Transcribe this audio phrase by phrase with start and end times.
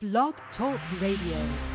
[0.00, 1.73] Blog Talk Radio.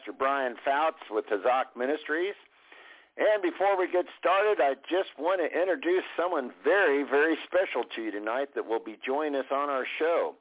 [0.00, 2.34] Pastor Brian Fouts with Hazak Ministries.
[3.18, 8.02] And before we get started, I just want to introduce someone very, very special to
[8.02, 10.36] you tonight that will be joining us on our show.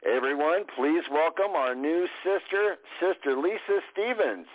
[0.00, 4.46] Everyone, please welcome our new sister, Sister Lisa Stevens.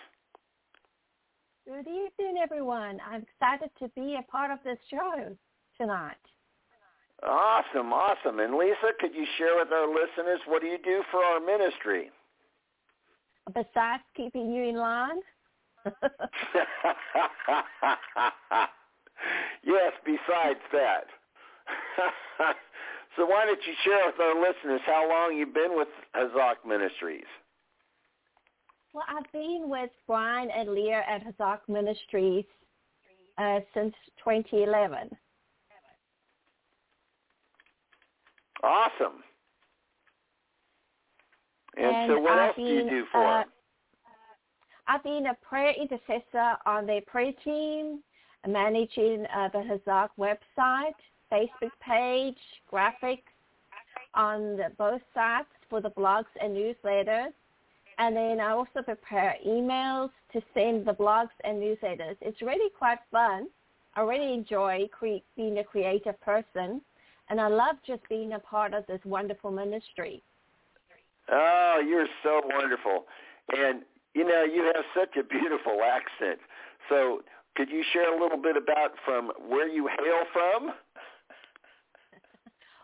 [1.68, 3.00] Good evening, everyone.
[3.07, 5.38] I'm excited to be a part of this show
[5.78, 6.18] tonight.
[7.21, 8.39] Awesome, awesome.
[8.39, 12.10] And Lisa, could you share with our listeners what do you do for our ministry?
[13.47, 15.19] Besides keeping you in line?
[19.63, 21.05] yes, besides that.
[23.17, 27.25] so why don't you share with our listeners how long you've been with Hazak Ministries?
[28.93, 32.45] Well, I've been with Brian and Leah at Hazak Ministries
[33.38, 33.93] uh, since
[34.23, 35.09] 2011.
[38.63, 39.23] Awesome.
[41.81, 43.44] And, And so what I've else do you been, do for uh?
[44.88, 48.01] I've been a prayer intercessor on their prayer team,
[48.48, 50.94] managing uh, the Hazak website,
[51.31, 52.38] Facebook page,
[52.72, 53.24] graphics
[54.13, 57.31] on the, both sites for the blogs and newsletters.
[57.98, 62.16] And then I also prepare emails to send the blogs and newsletters.
[62.22, 63.48] It's really quite fun.
[63.95, 66.81] I really enjoy cre- being a creative person,
[67.30, 70.24] and I love just being a part of this wonderful ministry.
[71.31, 73.06] Oh, you're so wonderful.
[73.56, 73.83] And,
[74.13, 76.39] you know, you have such a beautiful accent.
[76.89, 77.22] So
[77.56, 80.72] could you share a little bit about from where you hail from?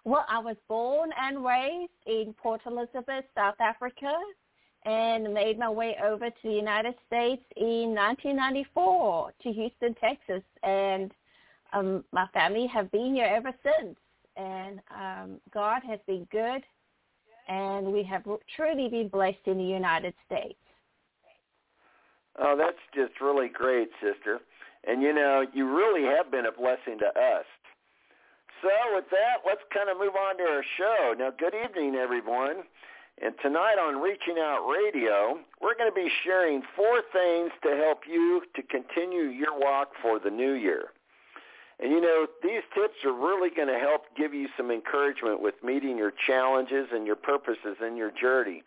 [0.04, 4.14] Well, I was born and raised in Port Elizabeth, South Africa,
[4.86, 11.12] and made my way over to the United States in 1994 to Houston, Texas, and
[11.74, 13.98] um, my family have been here ever since.
[14.38, 16.64] And um, God has been good,
[17.48, 18.24] and we have
[18.56, 20.60] truly been blessed in the United States.
[22.40, 24.40] Oh, that's just really great, sister.
[24.86, 27.46] And you know, you really have been a blessing to us.
[28.62, 31.14] So with that, let's kind of move on to our show.
[31.18, 32.64] Now, good evening, everyone.
[33.22, 38.02] And tonight on Reaching Out Radio, we're going to be sharing four things to help
[38.08, 40.90] you to continue your walk for the new year.
[41.80, 45.56] And you know, these tips are really going to help give you some encouragement with
[45.64, 48.64] meeting your challenges and your purposes in your journey.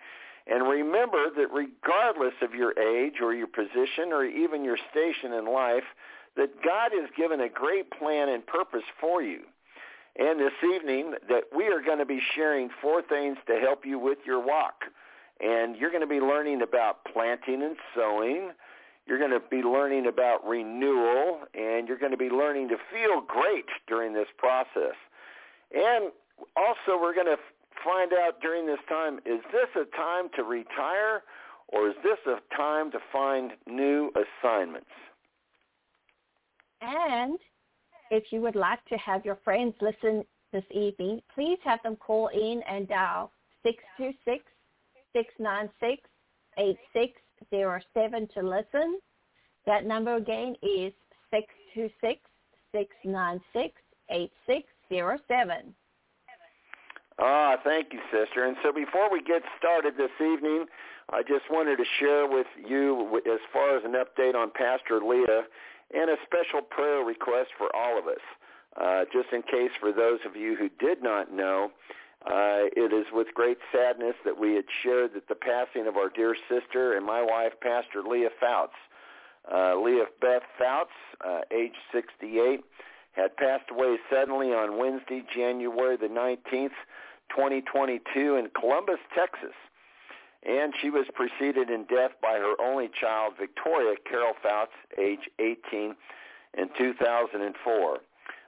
[0.47, 5.53] And remember that regardless of your age or your position or even your station in
[5.53, 5.85] life,
[6.37, 9.41] that God has given a great plan and purpose for you.
[10.17, 13.99] And this evening that we are going to be sharing four things to help you
[13.99, 14.85] with your walk.
[15.41, 18.51] And you're going to be learning about planting and sowing.
[19.11, 23.21] You're going to be learning about renewal, and you're going to be learning to feel
[23.21, 24.95] great during this process.
[25.75, 26.13] And
[26.57, 27.37] also we're going to
[27.85, 31.25] find out during this time, is this a time to retire
[31.67, 34.87] or is this a time to find new assignments?
[36.81, 37.37] And
[38.13, 42.29] if you would like to have your friends listen this evening, please have them call
[42.29, 43.33] in and dial
[47.53, 48.99] 626-696-8607 to listen.
[49.67, 50.93] That number again is
[52.75, 55.75] 626-696-8607.
[57.23, 58.47] Ah, thank you, sister.
[58.47, 60.65] And so before we get started this evening,
[61.11, 65.43] I just wanted to share with you as far as an update on Pastor Leah
[65.93, 68.23] and a special prayer request for all of us.
[68.81, 71.73] Uh, just in case for those of you who did not know,
[72.27, 76.11] uh, it is with great sadness that we had shared that the passing of our
[76.11, 78.75] dear sister and my wife, Pastor Leah Fouts.
[79.51, 80.91] Uh, Leah Beth Fouts,
[81.25, 82.61] uh, age 68,
[83.13, 86.77] had passed away suddenly on Wednesday, January the 19th,
[87.31, 89.57] 2022 in Columbus, Texas.
[90.43, 95.95] And she was preceded in death by her only child, Victoria Carol Fouts, age 18,
[96.57, 98.01] in 2004.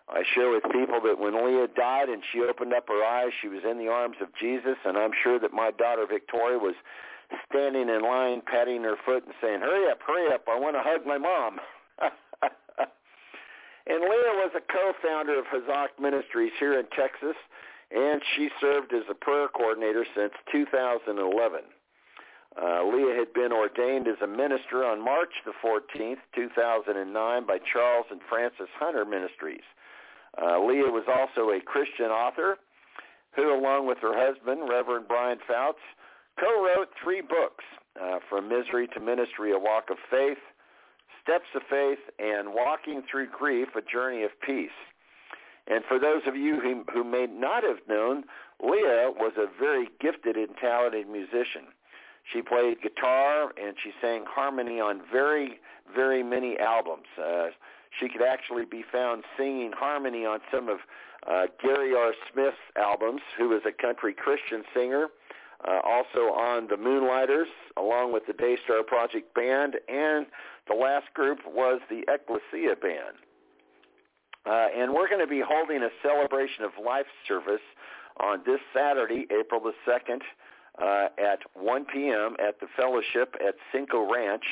[0.08, 3.49] I share with people that when Leah died and she opened up her eyes, she
[3.49, 6.75] was in the arms of Jesus, and I'm sure that my daughter Victoria was
[7.49, 10.82] standing in line, patting her foot and saying, hurry up, hurry up, I want to
[10.82, 11.60] hug my mom.
[13.87, 17.37] and Leah was a co-founder of Hazak Ministries here in Texas,
[17.90, 21.60] and she served as a prayer coordinator since 2011.
[22.60, 28.06] Uh, Leah had been ordained as a minister on March the 14th, 2009 by Charles
[28.10, 29.64] and Frances Hunter Ministries.
[30.40, 32.56] Uh, Leah was also a Christian author
[33.37, 35.78] who, along with her husband, Reverend Brian Fouts,
[36.38, 37.64] co-wrote three books,
[38.00, 40.38] uh, From Misery to Ministry, A Walk of Faith,
[41.23, 44.71] Steps of Faith, and Walking Through Grief, A Journey of Peace.
[45.66, 48.25] And for those of you who, who may not have known,
[48.61, 51.71] Leah was a very gifted and talented musician.
[52.33, 55.61] She played guitar and she sang harmony on very,
[55.95, 57.06] very many albums.
[57.18, 57.49] Uh,
[57.99, 60.78] she could actually be found singing harmony on some of
[61.26, 62.12] uh, Gary R.
[62.32, 65.08] Smith's albums, who was a country Christian singer,
[65.66, 70.26] uh, also on the Moonlighters, along with the Daystar Project Band, and
[70.68, 73.16] the last group was the Ecclesia Band.
[74.44, 77.62] Uh, and we're going to be holding a celebration of life service
[78.18, 80.20] on this Saturday, April the 2nd,
[80.80, 82.34] uh, at 1 p.m.
[82.44, 84.42] at the fellowship at Cinco Ranch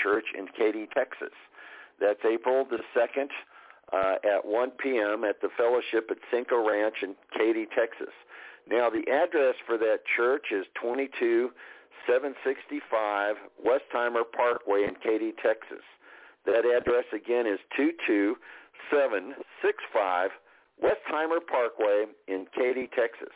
[0.00, 1.34] Church in Katy, Texas.
[2.00, 3.28] That's April the 2nd
[3.92, 5.22] uh, at 1 p.m.
[5.24, 8.12] at the fellowship at Cinco Ranch in Katy, Texas.
[8.68, 15.82] Now, the address for that church is 22765 Westheimer Parkway in Katy, Texas.
[16.46, 20.30] That address again is 22765
[20.82, 23.34] Westheimer Parkway in Katy, Texas.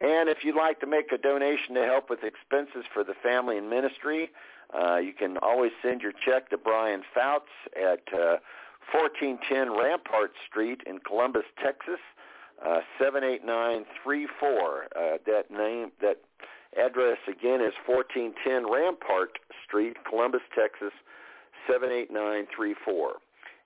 [0.00, 3.58] And if you'd like to make a donation to help with expenses for the family
[3.58, 4.30] and ministry,
[4.74, 8.36] uh, you can always send your check to Brian Fouts at uh,
[8.92, 12.00] 1410 Rampart Street in Columbus, Texas,
[12.64, 14.84] uh, 78934.
[14.94, 16.20] Uh, that name, that
[16.76, 20.92] address again is 1410 Rampart Street, Columbus, Texas,
[21.66, 23.14] 78934.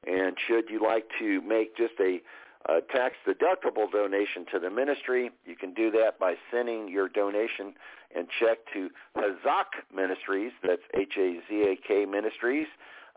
[0.04, 2.20] And should you like to make just a
[2.68, 7.74] uh, tax-deductible donation to the ministry, you can do that by sending your donation
[8.14, 12.66] and check to Hazak Ministries, that's H-A-Z-A-K Ministries,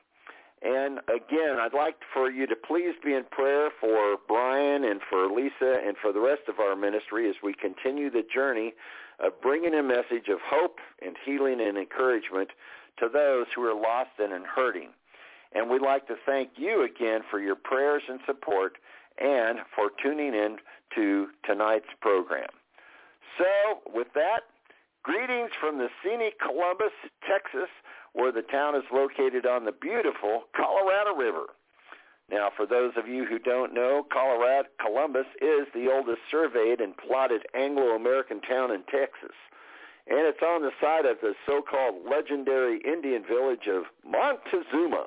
[0.61, 5.29] And again, I'd like for you to please be in prayer for Brian and for
[5.29, 8.75] Lisa and for the rest of our ministry as we continue the journey
[9.21, 12.51] of bringing a message of hope and healing and encouragement
[12.99, 14.91] to those who are lost and hurting.
[15.55, 18.79] And we'd like to thank you again for your prayers and support
[19.19, 20.59] and for tuning in
[20.97, 22.49] to tonight's program.
[23.39, 24.41] So with that,
[25.03, 26.93] greetings from the scenic Columbus,
[27.27, 27.71] Texas,
[28.13, 31.47] where the town is located on the beautiful Colorado River.
[32.31, 36.97] Now, for those of you who don't know, Colorado, Columbus is the oldest surveyed and
[36.97, 39.37] plotted Anglo-American town in Texas.
[40.07, 45.07] And it's on the site of the so-called legendary Indian village of Montezuma.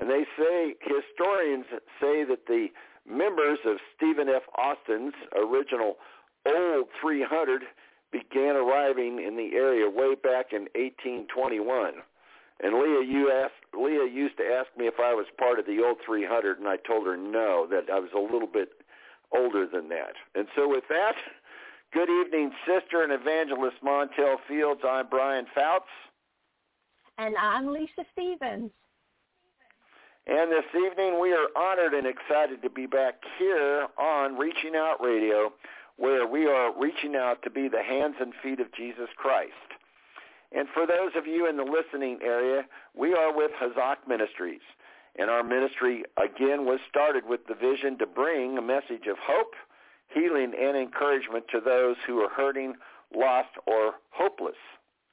[0.00, 1.66] And they say, historians
[2.00, 2.68] say that the
[3.08, 4.42] members of Stephen F.
[4.56, 5.96] Austin's original
[6.46, 7.62] Old 300
[8.14, 11.94] began arriving in the area way back in 1821.
[12.62, 15.82] And Leah, you asked, Leah used to ask me if I was part of the
[15.82, 18.68] old 300, and I told her no, that I was a little bit
[19.36, 20.14] older than that.
[20.36, 21.16] And so with that,
[21.92, 24.82] good evening, Sister and Evangelist Montel Fields.
[24.88, 25.90] I'm Brian Fouts.
[27.18, 28.70] And I'm Lisa Stevens.
[30.26, 35.02] And this evening we are honored and excited to be back here on Reaching Out
[35.02, 35.52] Radio,
[35.96, 39.52] where we are reaching out to be the hands and feet of Jesus Christ.
[40.52, 42.62] And for those of you in the listening area,
[42.96, 44.60] we are with Hazak Ministries.
[45.16, 49.54] And our ministry, again, was started with the vision to bring a message of hope,
[50.12, 52.74] healing, and encouragement to those who are hurting,
[53.14, 54.56] lost, or hopeless.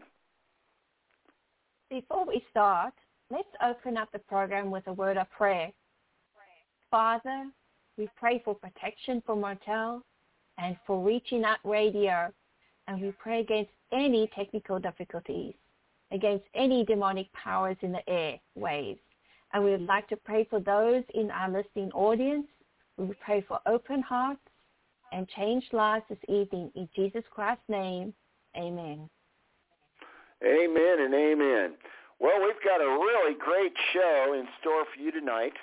[1.91, 2.95] Before we start,
[3.31, 5.71] let's open up the program with a word of prayer.
[6.91, 7.51] Father,
[7.99, 10.01] we pray for protection for Montel
[10.57, 12.33] and for reaching out radio,
[12.87, 15.55] and we pray against any technical difficulties,
[16.13, 19.01] against any demonic powers in the air waves.
[19.53, 22.47] And we would like to pray for those in our listening audience
[23.01, 24.43] we would pray for open hearts
[25.11, 26.71] and changed lives this evening.
[26.77, 28.13] In Jesus Christ's name,
[28.55, 29.09] amen.
[30.45, 31.73] Amen and amen.
[32.21, 35.55] Well, we've got a really great show in store for you tonight.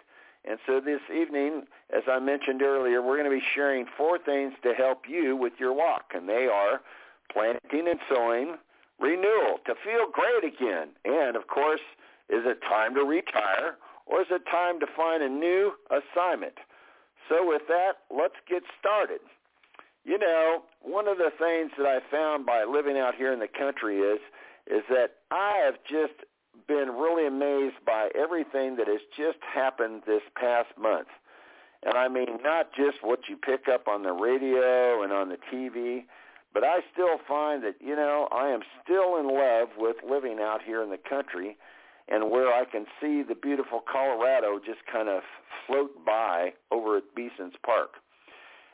[0.50, 1.64] And so this evening,
[1.96, 5.54] as I mentioned earlier, we're going to be sharing four things to help you with
[5.60, 6.14] your walk.
[6.16, 6.82] And they are
[7.32, 8.56] planting and sowing,
[9.00, 10.90] renewal, to feel great again.
[11.06, 11.82] And, of course,
[12.30, 16.56] is it time to retire or is it time to find a new assignment?
[17.30, 19.20] So with that, let's get started.
[20.06, 23.48] You know, one of the things that I found by living out here in the
[23.48, 24.20] country is
[24.68, 26.28] is that I have just
[26.68, 31.08] been really amazed by everything that has just happened this past month.
[31.84, 35.38] And I mean not just what you pick up on the radio and on the
[35.52, 36.06] TV,
[36.58, 40.62] but I still find that, you know, I am still in love with living out
[40.66, 41.56] here in the country
[42.08, 45.22] and where I can see the beautiful Colorado just kind of
[45.68, 48.02] float by over at Beason's Park.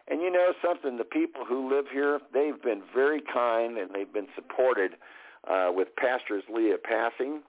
[0.07, 4.13] And you know something, the people who live here, they've been very kind and they've
[4.13, 4.91] been supported
[5.51, 7.41] uh, with Pastor's Leah passing.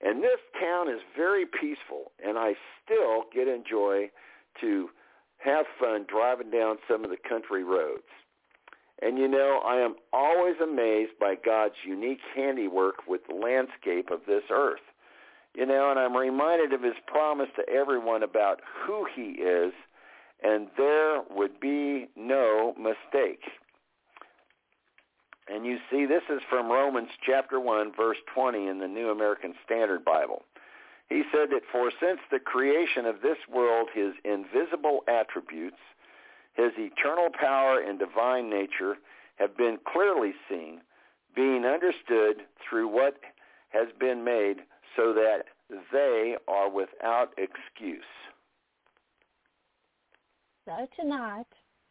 [0.00, 4.08] And this town is very peaceful, and I still get enjoy
[4.62, 4.88] to
[5.36, 8.08] have fun driving down some of the country roads.
[9.02, 14.20] And you know, I am always amazed by God's unique handiwork with the landscape of
[14.26, 14.80] this earth.
[15.54, 19.72] You know, and I'm reminded of his promise to everyone about who he is,
[20.42, 23.42] and there would be no mistake.
[25.48, 29.54] And you see, this is from Romans chapter 1, verse 20 in the New American
[29.64, 30.42] Standard Bible.
[31.08, 35.78] He said that for since the creation of this world, his invisible attributes,
[36.56, 38.96] his eternal power and divine nature
[39.36, 40.80] have been clearly seen,
[41.34, 43.18] being understood through what
[43.68, 44.56] has been made
[44.96, 45.44] so that
[45.92, 48.02] they are without excuse.
[50.64, 51.46] So tonight,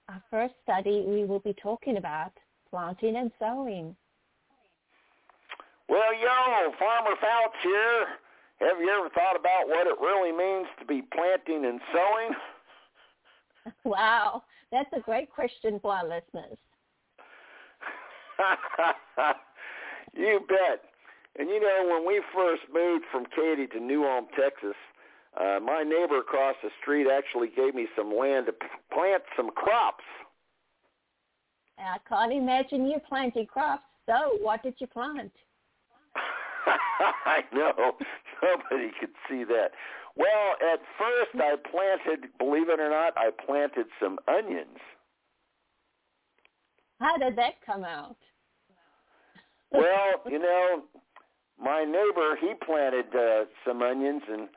[0.10, 2.32] our first study, we will be talking about
[2.70, 3.96] planting and sowing.
[5.88, 8.08] Well, yo, Farmer Fouts here.
[8.60, 12.32] Have you ever thought about what it really means to be planting and sowing?
[13.84, 16.58] Wow, that's a great question for our listeners.
[20.14, 20.82] you bet.
[21.38, 24.76] And you know, when we first moved from Katy to New Ulm, Texas,
[25.40, 28.54] uh, my neighbor across the street actually gave me some land to
[28.94, 30.04] plant some crops.
[31.78, 33.84] I can't imagine you planting crops.
[34.06, 35.32] So what did you plant?
[37.26, 37.96] I know.
[38.42, 39.72] Nobody could see that.
[40.16, 44.80] Well, at first I planted, believe it or not, I planted some onions.
[47.00, 48.16] How did that come out?
[49.72, 50.84] well, you know,
[51.62, 54.48] my neighbor, he planted uh, some onions and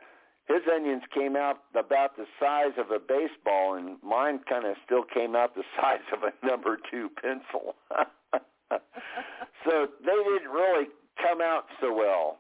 [0.49, 5.05] his onions came out about the size of a baseball, and mine kind of still
[5.05, 7.77] came out the size of a number two pencil.
[7.93, 10.89] so they didn't really
[11.23, 12.39] come out so well.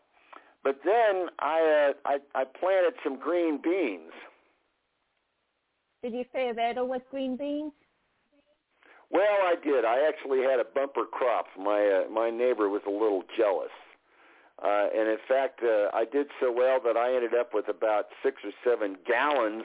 [0.64, 4.12] But then I, uh, I I planted some green beans.
[6.02, 7.72] Did you fare better with green beans?
[9.10, 9.84] Well, I did.
[9.84, 11.46] I actually had a bumper crop.
[11.58, 13.70] My uh, my neighbor was a little jealous.
[14.62, 18.06] Uh, and in fact, uh, I did so well that I ended up with about
[18.22, 19.64] six or seven gallons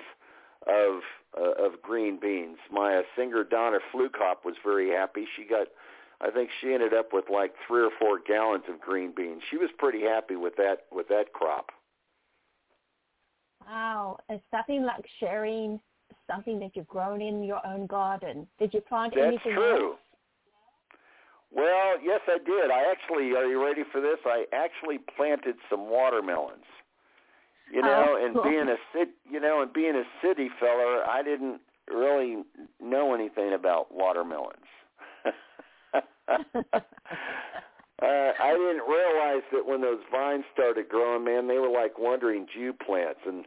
[0.67, 1.02] of
[1.38, 2.58] uh, of green beans.
[2.71, 5.26] My uh, singer Donna Flukop was very happy.
[5.36, 5.67] She got,
[6.23, 9.41] I think she ended up with like three or four gallons of green beans.
[9.51, 11.71] She was pretty happy with that with that crop.
[13.67, 15.79] Wow, it's something like sharing
[16.29, 18.47] something that you've grown in your own garden.
[18.59, 19.91] Did you plant That's anything true.
[19.91, 19.99] else?
[21.51, 22.71] Well, yes, I did.
[22.71, 24.17] I actually, are you ready for this?
[24.25, 26.65] I actually planted some watermelons.
[27.71, 28.43] You oh, know, oh, and cool.
[28.43, 32.43] being a cit, you know, and being a city feller, I didn't really
[32.81, 34.65] know anything about watermelons.
[36.29, 36.81] uh,
[38.01, 42.73] I didn't realize that when those vines started growing, man, they were like wandering Jew
[42.73, 43.45] plants, and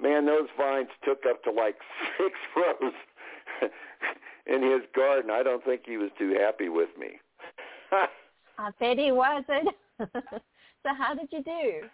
[0.00, 1.76] man, those vines took up to like
[2.18, 3.70] six rows
[4.46, 5.30] in his garden.
[5.30, 7.20] I don't think he was too happy with me.
[8.58, 9.68] I bet he wasn't.
[9.98, 11.88] so how did you do?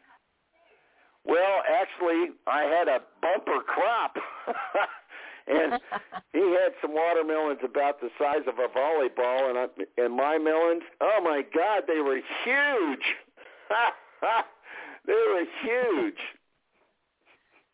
[1.25, 4.17] Well, actually, I had a bumper crop.
[5.47, 5.81] And
[6.33, 9.67] he had some watermelons about the size of a volleyball, and I,
[10.03, 13.07] and my melons, oh my God, they were huge.
[15.07, 16.21] they were huge.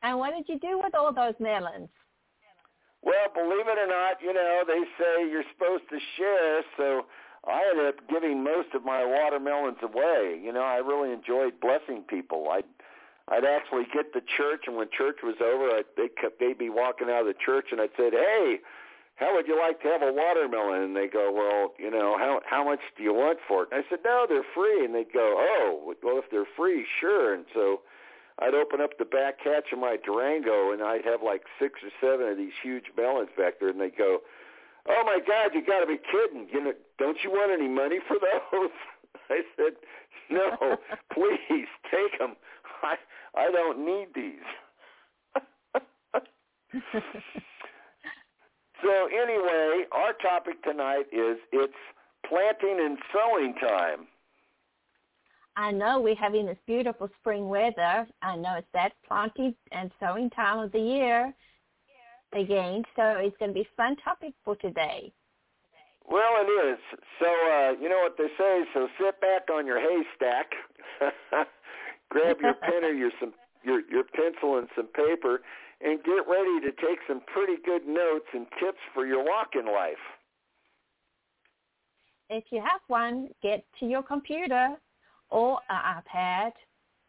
[0.03, 1.89] And what did you do with all those melons?
[3.03, 7.07] Well, believe it or not, you know they say you're supposed to share, so
[7.47, 10.41] I ended up giving most of my watermelons away.
[10.43, 12.49] You know, I really enjoyed blessing people.
[12.51, 12.65] I'd
[13.31, 16.11] I'd actually get to church, and when church was over, I'd, they'd,
[16.41, 18.61] they'd be walking out of the church, and I'd say, "Hey,
[19.17, 22.41] how would you like to have a watermelon?" And they go, "Well, you know, how
[22.47, 25.13] how much do you want for it?" And I said, "No, they're free." And they'd
[25.13, 27.83] go, "Oh, well, if they're free, sure." And so
[28.39, 31.91] I'd open up the back hatch of my Durango, and I'd have like six or
[32.01, 34.21] seven of these huge melons back there, and they'd go,
[34.89, 36.49] "Oh my God, you got to be kidding!
[36.51, 38.17] You know, don't you want any money for
[38.53, 38.71] those?"
[39.29, 39.75] I said,
[40.31, 40.79] "No,
[41.13, 42.37] please take them.
[42.83, 42.97] I
[43.37, 44.47] I don't need these."
[48.83, 51.73] so anyway, our topic tonight is it's
[52.29, 54.07] planting and sowing time.
[55.57, 58.07] I know we're having this beautiful spring weather.
[58.23, 61.35] I know it's that planting and sowing time of the year
[62.33, 65.13] again, so it's going to be a fun topic for today.
[66.09, 66.79] Well, it is.
[67.21, 68.65] So uh, you know what they say.
[68.73, 70.53] So sit back on your haystack,
[72.11, 73.33] grab your pen or your some
[73.65, 75.41] your your pencil and some paper,
[75.81, 79.67] and get ready to take some pretty good notes and tips for your walk in
[79.67, 79.97] life.
[82.31, 84.77] If you have one, get to your computer
[85.31, 86.53] or an iPad,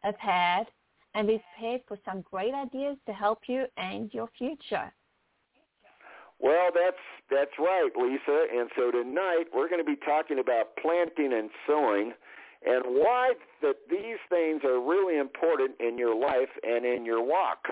[0.04, 0.66] a pad,
[1.14, 4.92] and be prepared for some great ideas to help you and your future.
[6.38, 6.96] Well, that's
[7.30, 8.46] that's right, Lisa.
[8.52, 12.12] And so tonight we're going to be talking about planting and sowing
[12.64, 17.66] and why that these things are really important in your life and in your walk.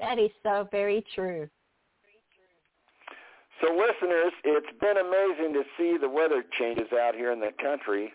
[0.00, 1.48] That is so very true.
[3.60, 8.12] So listeners, it's been amazing to see the weather changes out here in the country.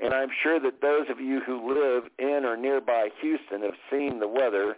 [0.00, 4.20] And I'm sure that those of you who live in or nearby Houston have seen
[4.20, 4.76] the weather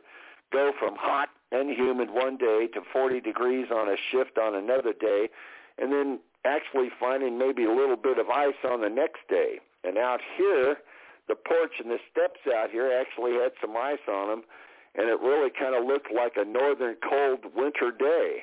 [0.53, 4.93] go from hot and humid one day to 40 degrees on a shift on another
[4.93, 5.29] day,
[5.79, 9.61] and then actually finding maybe a little bit of ice on the next day.
[9.87, 10.77] And out here,
[11.29, 14.43] the porch and the steps out here actually had some ice on them,
[14.97, 18.43] and it really kind of looked like a northern cold winter day.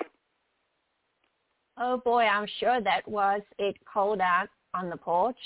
[1.78, 5.38] Oh boy, I'm sure that was it cold out on the porch.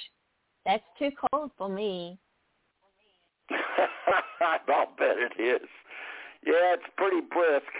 [0.65, 2.17] That's too cold for me.
[4.41, 5.67] I'll bet it is.
[6.45, 7.71] Yeah, it's pretty brisk.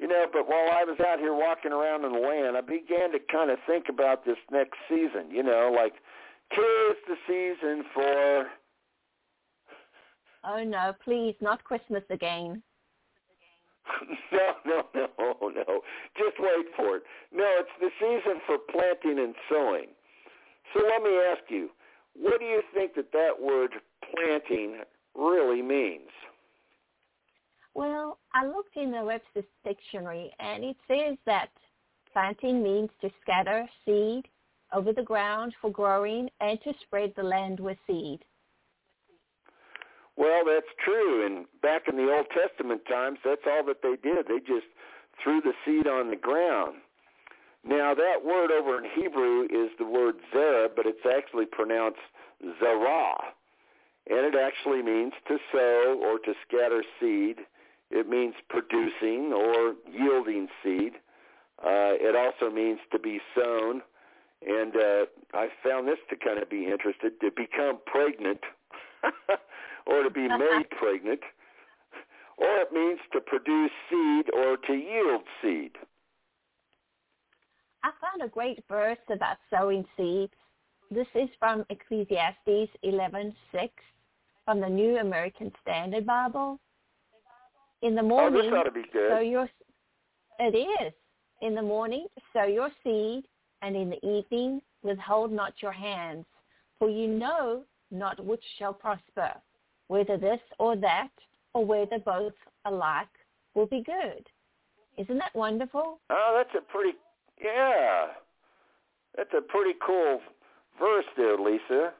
[0.00, 3.12] You know, but while I was out here walking around in the land, I began
[3.12, 5.30] to kind of think about this next season.
[5.30, 5.92] You know, like,
[6.54, 8.46] tis the season for.
[10.44, 12.62] Oh no, please, not Christmas again.
[14.32, 15.80] no, no, no, no.
[16.16, 17.02] Just wait for it.
[17.32, 19.88] No, it's the season for planting and sowing.
[20.72, 21.70] So let me ask you,
[22.14, 23.72] what do you think that that word
[24.14, 24.80] planting
[25.16, 26.08] really means?
[27.74, 31.50] Well, I looked in the Webster's dictionary and it says that
[32.12, 34.26] planting means to scatter seed
[34.72, 38.20] over the ground for growing and to spread the land with seed.
[40.16, 41.26] Well, that's true.
[41.26, 44.26] And back in the Old Testament times, that's all that they did.
[44.28, 44.66] They just
[45.22, 46.76] threw the seed on the ground.
[47.64, 51.98] Now, that word over in Hebrew is the word zerah, but it's actually pronounced
[52.58, 53.16] zarah.
[54.08, 57.36] And it actually means to sow or to scatter seed.
[57.90, 60.94] It means producing or yielding seed.
[61.62, 63.82] Uh, it also means to be sown.
[64.46, 68.40] And uh, I found this to kind of be interested, to become pregnant
[69.86, 71.20] or to be made pregnant.
[72.38, 75.72] Or it means to produce seed or to yield seed.
[77.82, 80.32] I found a great verse about sowing seeds.
[80.90, 83.34] This is from Ecclesiastes 11:6
[84.44, 86.58] from the New American Standard Bible.
[87.82, 89.10] In the morning, oh, this ought to be good.
[89.10, 89.48] sow your
[90.38, 90.92] it is.
[91.42, 93.24] In the morning, sow your seed,
[93.62, 96.24] and in the evening, withhold not your hands,
[96.78, 99.32] for you know not which shall prosper,
[99.88, 101.10] whether this or that,
[101.54, 102.32] or whether both
[102.64, 103.08] alike
[103.54, 104.24] will be good.
[104.96, 105.98] Isn't that wonderful?
[106.10, 106.96] Oh, that's a pretty
[107.42, 108.06] yeah.
[109.16, 110.20] That's a pretty cool
[110.78, 111.92] verse there, Lisa.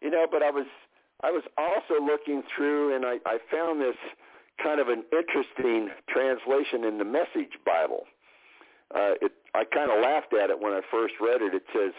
[0.00, 0.66] You know, but I was
[1.22, 3.96] I was also looking through and I, I found this
[4.62, 8.04] kind of an interesting translation in the Message Bible.
[8.94, 11.54] Uh, it, I kind of laughed at it when I first read it.
[11.54, 11.92] It says,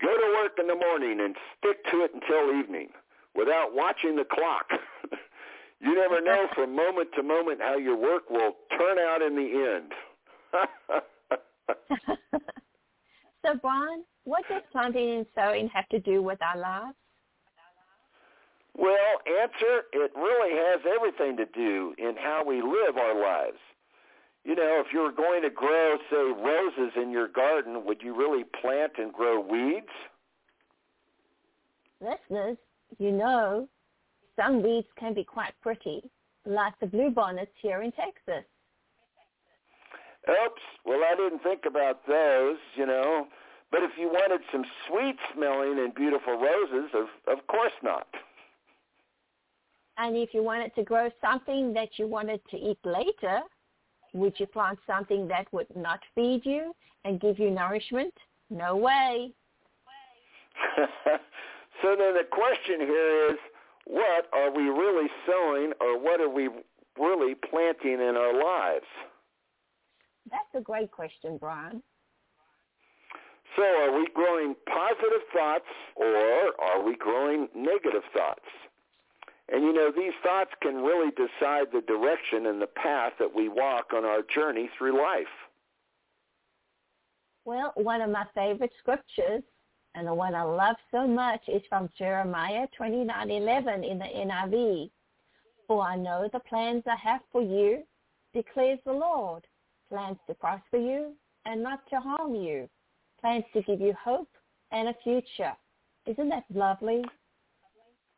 [0.00, 2.88] "Go to work in the morning and stick to it until evening,
[3.34, 4.68] without watching the clock."
[5.80, 9.76] you never know from moment to moment how your work will turn out in the
[9.76, 9.92] end.
[13.44, 16.96] so, Brian, what does planting and sowing have to do with our lives?
[18.76, 23.58] Well, answer, it really has everything to do in how we live our lives.
[24.44, 28.16] You know, if you were going to grow, say, roses in your garden, would you
[28.16, 29.86] really plant and grow weeds?
[32.00, 32.56] Listeners,
[32.98, 33.68] you know,
[34.36, 36.02] some weeds can be quite pretty,
[36.46, 38.44] like the bluebonnets here in Texas.
[40.28, 43.26] Oops, well, I didn't think about those, you know.
[43.70, 48.06] But if you wanted some sweet smelling and beautiful roses, of, of course not.
[49.98, 53.40] And if you wanted to grow something that you wanted to eat later,
[54.12, 58.14] would you plant something that would not feed you and give you nourishment?
[58.50, 59.32] No way.
[61.82, 63.38] so then the question here is,
[63.86, 66.48] what are we really sowing or what are we
[66.98, 68.86] really planting in our lives?
[70.30, 71.82] That's a great question, Brian.
[73.56, 75.64] So are we growing positive thoughts
[75.96, 78.44] or are we growing negative thoughts?
[79.50, 83.48] And you know, these thoughts can really decide the direction and the path that we
[83.48, 85.26] walk on our journey through life.
[87.44, 89.42] Well, one of my favorite scriptures
[89.94, 94.90] and the one I love so much is from Jeremiah 29:11 in the NIV.
[95.66, 97.84] For I know the plans I have for you,
[98.34, 99.46] declares the Lord,
[99.88, 102.68] plans to prosper you and not to harm you,
[103.20, 104.30] plans to give you hope
[104.70, 105.56] and a future.
[106.06, 107.04] Isn't that lovely?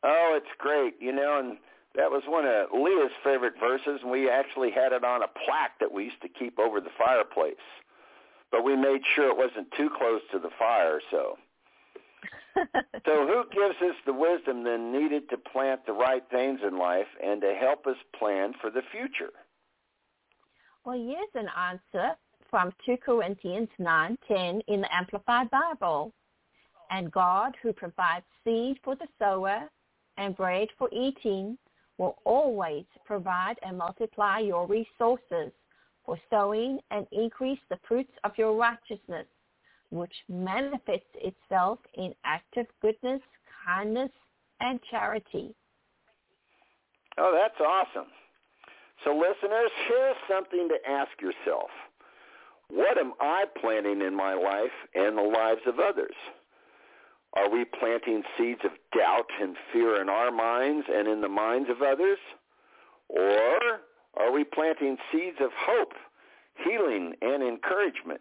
[0.03, 0.95] Oh, it's great.
[1.01, 1.59] You know, and
[1.95, 5.79] that was one of Leah's favorite verses, and we actually had it on a plaque
[5.81, 7.57] that we used to keep over the fireplace.
[8.53, 11.01] but we made sure it wasn't too close to the fire.
[11.11, 11.39] So,
[13.07, 17.07] so who gives us the wisdom then needed to plant the right things in life
[17.23, 19.33] and to help us plan for the future?
[20.85, 22.17] Well, here's an answer
[22.51, 26.13] from 2 Corinthians 9:10 in the Amplified Bible.
[26.91, 29.71] And God, who provides seed for the sower
[30.21, 31.59] and bread for eating,
[31.99, 35.51] will always provide and multiply your resources
[36.05, 39.27] for sowing and increase the fruits of your righteousness,
[39.91, 43.21] which manifests itself in active goodness,
[43.67, 44.11] kindness,
[44.61, 45.55] and charity.
[47.19, 48.09] Oh, that's awesome.
[49.05, 51.71] So listeners, here's something to ask yourself.
[52.69, 56.15] What am I planting in my life and the lives of others?
[57.35, 61.71] Are we planting seeds of doubt and fear in our minds and in the minds
[61.71, 62.19] of others?
[63.09, 63.81] Or
[64.15, 65.93] are we planting seeds of hope,
[66.65, 68.21] healing, and encouragement?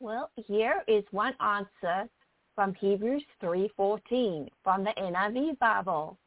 [0.00, 2.08] Well, here is one answer
[2.54, 6.18] from Hebrews 3:14 from the NIV Bible.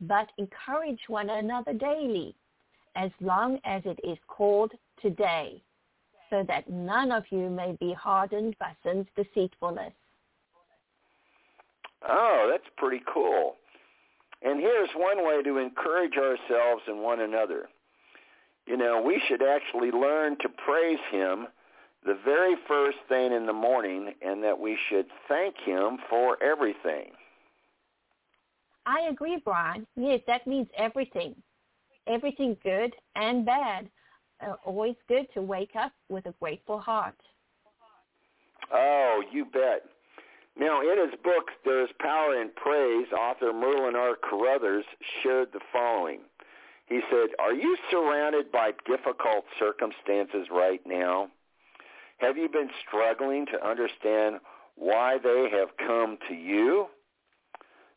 [0.00, 2.34] But encourage one another daily,
[2.96, 5.62] as long as it is called today,
[6.32, 9.92] so that none of you may be hardened by sin's deceitfulness.
[12.08, 13.56] Oh, that's pretty cool.
[14.40, 17.68] And here's one way to encourage ourselves and one another.
[18.66, 21.48] You know, we should actually learn to praise him
[22.04, 27.10] the very first thing in the morning and that we should thank him for everything.
[28.86, 29.86] I agree, Brian.
[29.96, 31.36] Yes, that means everything.
[32.08, 33.88] Everything good and bad
[34.42, 37.14] Uh, always good to wake up with a grateful heart.
[38.72, 39.84] Oh, you bet.
[40.58, 44.16] Now, in his book, There is Power in Praise, author Merlin R.
[44.16, 44.84] Carothers
[45.22, 46.20] shared the following.
[46.86, 51.28] He said, are you surrounded by difficult circumstances right now?
[52.18, 54.40] Have you been struggling to understand
[54.74, 56.86] why they have come to you?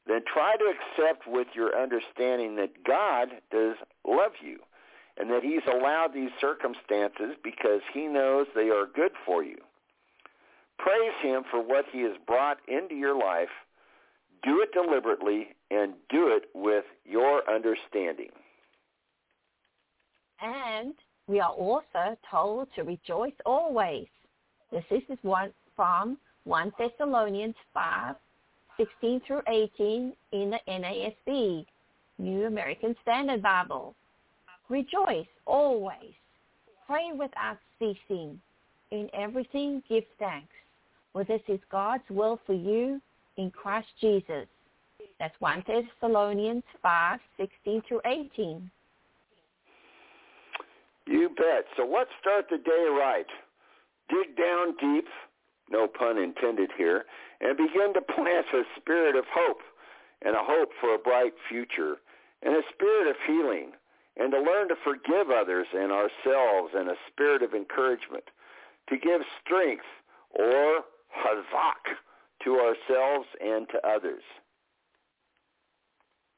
[0.07, 3.75] Then try to accept with your understanding that God does
[4.07, 4.59] love you
[5.17, 9.57] and that he's allowed these circumstances because he knows they are good for you.
[10.77, 13.49] Praise him for what he has brought into your life.
[14.43, 18.29] Do it deliberately and do it with your understanding.
[20.41, 20.93] And
[21.27, 24.07] we are also told to rejoice always.
[24.71, 28.15] This is one from 1 Thessalonians 5,
[28.77, 31.65] 16 through 18 in the NASB,
[32.19, 33.95] New American Standard Bible.
[34.69, 36.13] Rejoice always.
[36.87, 38.39] Pray without ceasing.
[38.91, 40.47] In everything give thanks.
[41.13, 43.01] For this is God's will for you
[43.37, 44.47] in Christ Jesus.
[45.19, 48.69] That's 1 Thessalonians 5, 16 through 18.
[51.07, 51.65] You bet.
[51.77, 53.25] So let's start the day right.
[54.09, 55.05] Dig down deep,
[55.69, 57.05] no pun intended here,
[57.41, 59.61] and begin to plant a spirit of hope
[60.21, 61.95] and a hope for a bright future
[62.43, 63.71] and a spirit of healing
[64.17, 68.23] and to learn to forgive others and ourselves in a spirit of encouragement,
[68.89, 69.85] to give strength
[70.31, 71.95] or hazak
[72.43, 74.23] to ourselves and to others.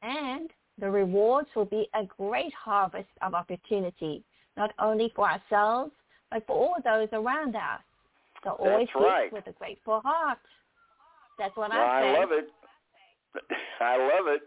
[0.02, 4.24] And the rewards will be a great harvest of opportunity,
[4.56, 5.92] not only for ourselves,
[6.32, 7.82] but for all those around us.
[8.44, 9.34] So always That's right.
[9.34, 10.38] with a grateful heart.
[11.40, 12.08] That's what well, I say.
[12.10, 12.48] I love it.
[13.80, 14.42] I love it.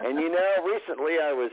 [0.00, 1.50] and you know, recently I was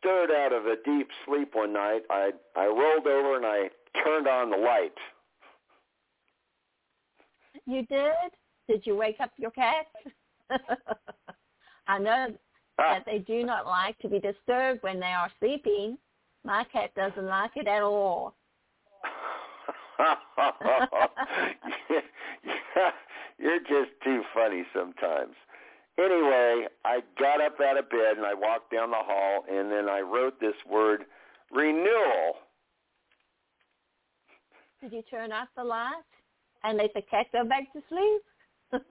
[0.00, 2.00] stirred out of a deep sleep one night.
[2.10, 3.70] I I rolled over and I
[4.04, 4.94] turned on the light.
[7.66, 8.12] You did?
[8.68, 9.86] Did you wake up your cat?
[11.86, 12.28] I know
[12.78, 12.94] Ah.
[12.94, 15.98] that they do not like to be disturbed when they are sleeping.
[16.44, 18.34] My cat doesn't like it at all.
[19.98, 20.14] yeah,
[23.38, 25.34] you're just too funny sometimes.
[25.98, 29.88] Anyway, I got up out of bed and I walked down the hall and then
[29.88, 31.04] I wrote this word,
[31.50, 32.34] renewal.
[34.80, 36.02] Did you turn off the light
[36.64, 38.22] and let the cat go back to sleep?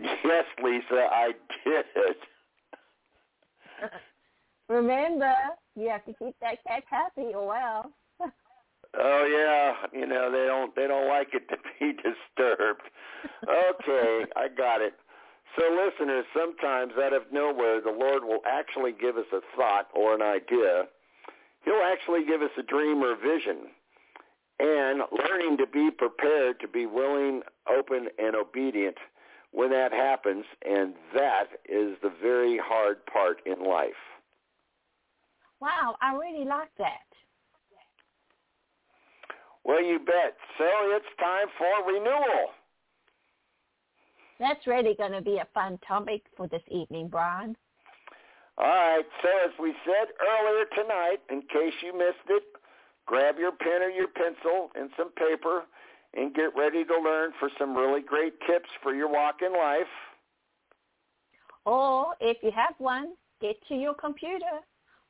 [0.00, 1.32] yes, Lisa, I
[1.64, 1.84] did.
[4.68, 5.34] Remember,
[5.76, 7.92] you have to keep that cat happy or well.
[8.98, 12.82] Oh yeah, you know they don't they don't like it to be disturbed.
[13.44, 14.94] Okay, I got it.
[15.58, 20.14] So listeners, sometimes out of nowhere the Lord will actually give us a thought or
[20.14, 20.84] an idea.
[21.64, 23.68] He'll actually give us a dream or vision.
[24.58, 28.96] And learning to be prepared to be willing, open, and obedient
[29.50, 33.92] when that happens, and that is the very hard part in life.
[35.60, 37.11] Wow, I really like that.
[39.64, 40.36] Well, you bet.
[40.58, 40.64] So
[40.96, 42.50] it's time for renewal.
[44.40, 47.56] That's really going to be a fun topic for this evening, Brian.
[48.58, 49.04] All right.
[49.22, 52.42] So as we said earlier tonight, in case you missed it,
[53.06, 55.62] grab your pen or your pencil and some paper
[56.14, 59.86] and get ready to learn for some really great tips for your walk in life.
[61.64, 64.60] Or if you have one, get to your computer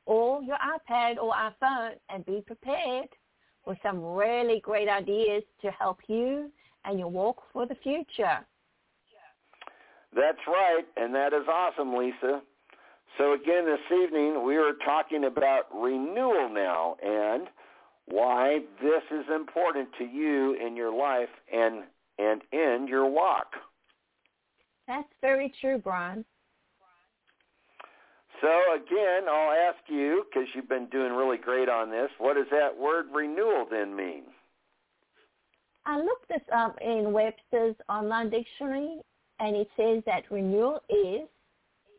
[0.05, 3.09] or your iPad or iPhone and be prepared
[3.65, 6.51] with some really great ideas to help you
[6.85, 8.39] and your walk for the future.
[10.15, 12.41] That's right, and that is awesome, Lisa.
[13.17, 17.47] So again, this evening we are talking about renewal now and
[18.05, 21.83] why this is important to you in your life and
[22.19, 23.53] and in your walk.
[24.87, 26.25] That's very true, Brian.
[28.43, 32.47] So again, I'll ask you, because you've been doing really great on this, what does
[32.51, 34.23] that word renewal then mean?
[35.85, 38.99] I looked this up in Webster's online dictionary,
[39.39, 41.25] and it says that renewal is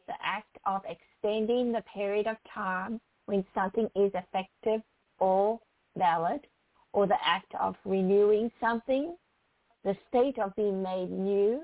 [0.07, 4.83] the act of extending the period of time when something is effective
[5.19, 5.59] or
[5.97, 6.47] valid,
[6.93, 9.17] or the act of renewing something,
[9.83, 11.63] the state of being made new,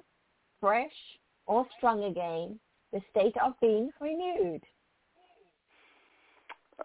[0.59, 0.89] fresh,
[1.47, 2.59] or strong again,
[2.93, 4.63] the state of being renewed.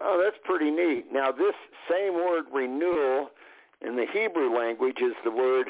[0.00, 1.06] Oh, that's pretty neat.
[1.12, 1.54] Now, this
[1.90, 3.30] same word renewal
[3.80, 5.66] in the Hebrew language is the word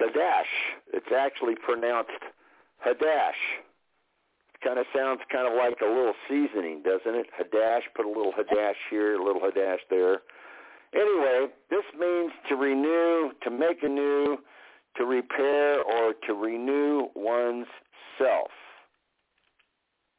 [0.00, 0.50] kadash.
[0.92, 2.10] It's actually pronounced
[2.86, 3.40] hadash.
[4.62, 7.26] Kind of sounds kind of like a little seasoning, doesn't it?
[7.38, 10.22] Hadash, put a little hadash here, a little hadash there.
[10.94, 14.38] Anyway, this means to renew, to make anew,
[14.96, 17.66] to repair, or to renew one's
[18.16, 18.50] self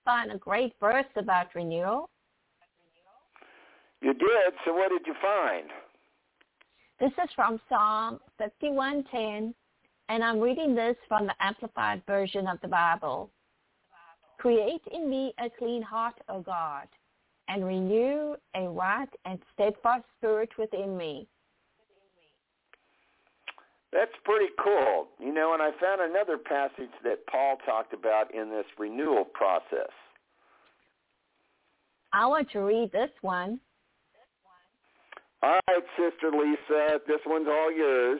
[0.05, 2.09] find a great verse about renewal.
[4.01, 4.53] You did.
[4.63, 5.69] So what did you find?
[6.99, 9.53] This is from Psalm 51:10,
[10.07, 13.31] and I'm reading this from the Amplified Version of the Bible.
[14.37, 16.87] Create in me a clean heart, O God,
[17.47, 21.27] and renew a right and steadfast spirit within me.
[23.95, 25.08] That's pretty cool.
[25.21, 29.89] You know, and I found another passage that Paul talked about in this renewal process.
[32.12, 33.58] I want to read this one.
[35.41, 38.19] All right, Sister Lisa, this one's all yours.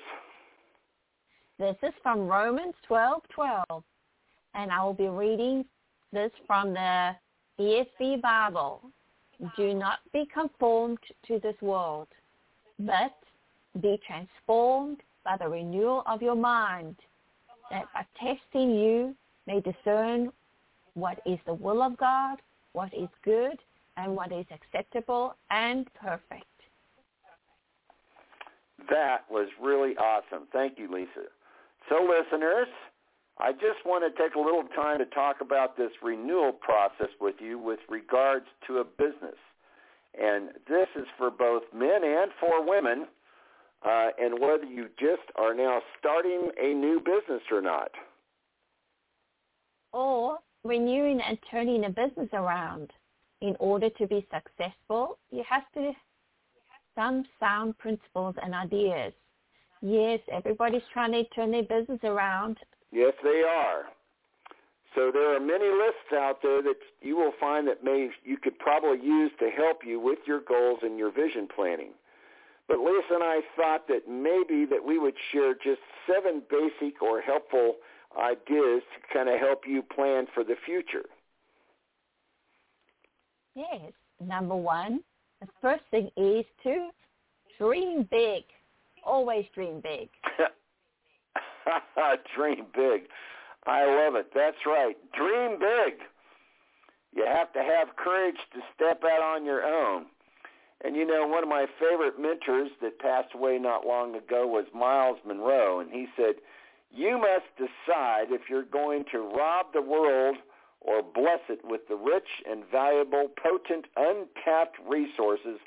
[1.60, 3.84] This is from Romans 12:12,
[4.54, 5.66] and I will be reading
[6.14, 7.16] this from the
[7.60, 8.92] ESV Bible.
[9.58, 12.08] Do not be conformed to this world,
[12.80, 13.14] but
[13.82, 16.96] be transformed by the renewal of your mind,
[17.72, 19.16] that by testing you
[19.48, 20.32] may discern
[20.94, 22.38] what is the will of God,
[22.74, 23.58] what is good,
[23.98, 26.46] and what is acceptable and perfect.
[28.90, 30.48] That was really awesome.
[30.54, 31.28] Thank you, Lisa.
[31.90, 32.68] So listeners,
[33.40, 37.36] I just want to take a little time to talk about this renewal process with
[37.40, 39.40] you with regards to a business.
[40.20, 43.08] And this is for both men and for women
[43.86, 47.92] uh, and whether you just are now starting a new business or not.
[49.94, 52.92] Or renewing and turning a business around.
[53.42, 55.96] In order to be successful, you have to have
[56.96, 59.14] some sound principles and ideas.
[59.82, 62.58] Yes, everybody's trying to turn their business around.
[62.92, 63.84] Yes, they are.
[64.96, 68.58] So there are many lists out there that you will find that may you could
[68.58, 71.92] probably use to help you with your goals and your vision planning.
[72.68, 77.22] But Lisa and I thought that maybe that we would share just seven basic or
[77.22, 77.76] helpful
[78.20, 81.06] ideas to kind of help you plan for the future.
[83.56, 83.92] Yes.
[84.20, 85.02] Number one,
[85.42, 86.90] the first thing is to
[87.58, 88.44] dream big.
[89.04, 90.10] Always dream big.
[92.36, 93.04] dream big.
[93.68, 94.32] I love it.
[94.34, 94.96] That's right.
[95.14, 96.00] Dream big.
[97.14, 100.06] You have to have courage to step out on your own.
[100.86, 104.66] And you know, one of my favorite mentors that passed away not long ago was
[104.72, 106.36] Myles Munroe, and he said,
[106.92, 110.38] "You must decide if you're going to rob the world
[110.82, 115.60] or bless it with the rich and valuable, potent, untapped resources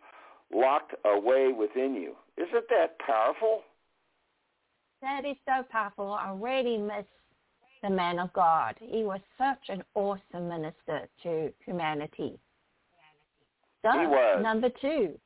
[0.52, 3.64] locked away within you." Isn't that powerful?
[5.02, 6.12] That is so powerful.
[6.12, 7.06] I really miss
[7.82, 8.76] the man of God.
[8.78, 12.38] He was such an awesome minister to humanity.
[13.82, 15.18] So, number two,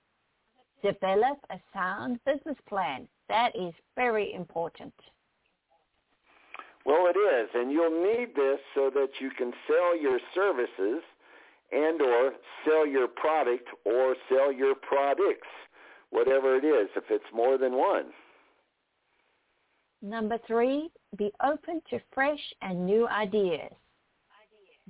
[0.83, 3.09] develop a sound business plan.
[3.29, 4.93] That is very important.
[6.85, 11.03] Well, it is, and you'll need this so that you can sell your services
[11.71, 12.33] and or
[12.67, 15.49] sell your product or sell your products,
[16.11, 18.07] whatever it is, if it's more than one.
[20.03, 23.73] Number three, be open to fresh and new ideas.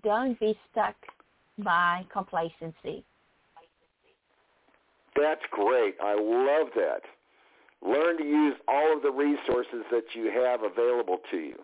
[0.02, 0.96] Don't be stuck
[1.58, 3.04] by complacency.
[5.16, 5.96] That's great.
[6.02, 7.02] I love that.
[7.82, 11.56] Learn to use all of the resources that you have available to you.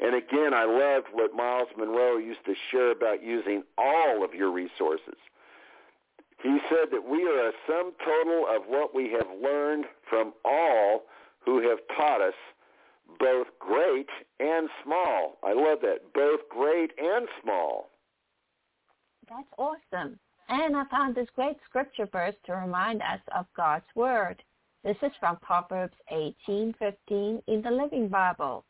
[0.00, 4.50] And again, I loved what Myles Munroe used to share about using all of your
[4.50, 5.14] resources.
[6.42, 11.02] He said that we are a sum total of what we have learned from all
[11.44, 12.34] who have taught us,
[13.20, 14.08] both great
[14.40, 15.38] and small.
[15.44, 17.90] I love that, both great and small.
[19.28, 20.18] That's awesome.
[20.48, 24.42] And I found this great scripture verse to remind us of God's word.
[24.84, 28.64] This is from Proverbs 18:15 in the Living Bible.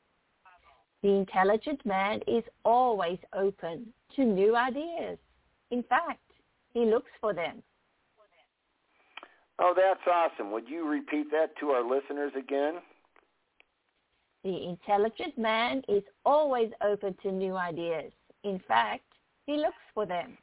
[1.02, 5.18] The intelligent man is always open to new ideas.
[5.70, 6.20] In fact,
[6.74, 7.62] he looks for them.
[9.58, 10.50] Oh, that's awesome.
[10.52, 12.80] Would you repeat that to our listeners again?
[14.44, 18.12] The intelligent man is always open to new ideas.
[18.44, 19.04] In fact,
[19.46, 20.36] he looks for them.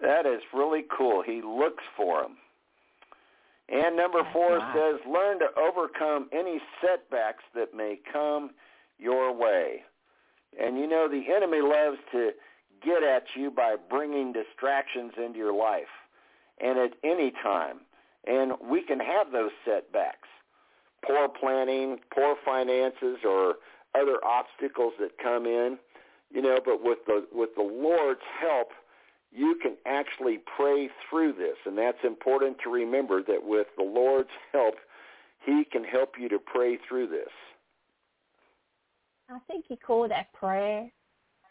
[0.00, 1.22] That is really cool.
[1.22, 2.36] He looks for them.
[3.68, 8.50] And number oh, four says, learn to overcome any setbacks that may come
[8.98, 9.82] your way.
[10.60, 12.32] And you know, the enemy loves to
[12.82, 15.92] get at you by bringing distractions into your life
[16.60, 17.80] and at any time.
[18.26, 20.28] And we can have those setbacks.
[21.06, 23.54] Poor planning, poor finances, or
[23.94, 25.78] other obstacles that come in.
[26.32, 28.68] You know, but with the with the Lord's help,
[29.32, 31.56] you can actually pray through this.
[31.64, 34.74] And that's important to remember that with the Lord's help,
[35.44, 37.30] he can help you to pray through this.
[39.28, 40.90] I think you call that prayer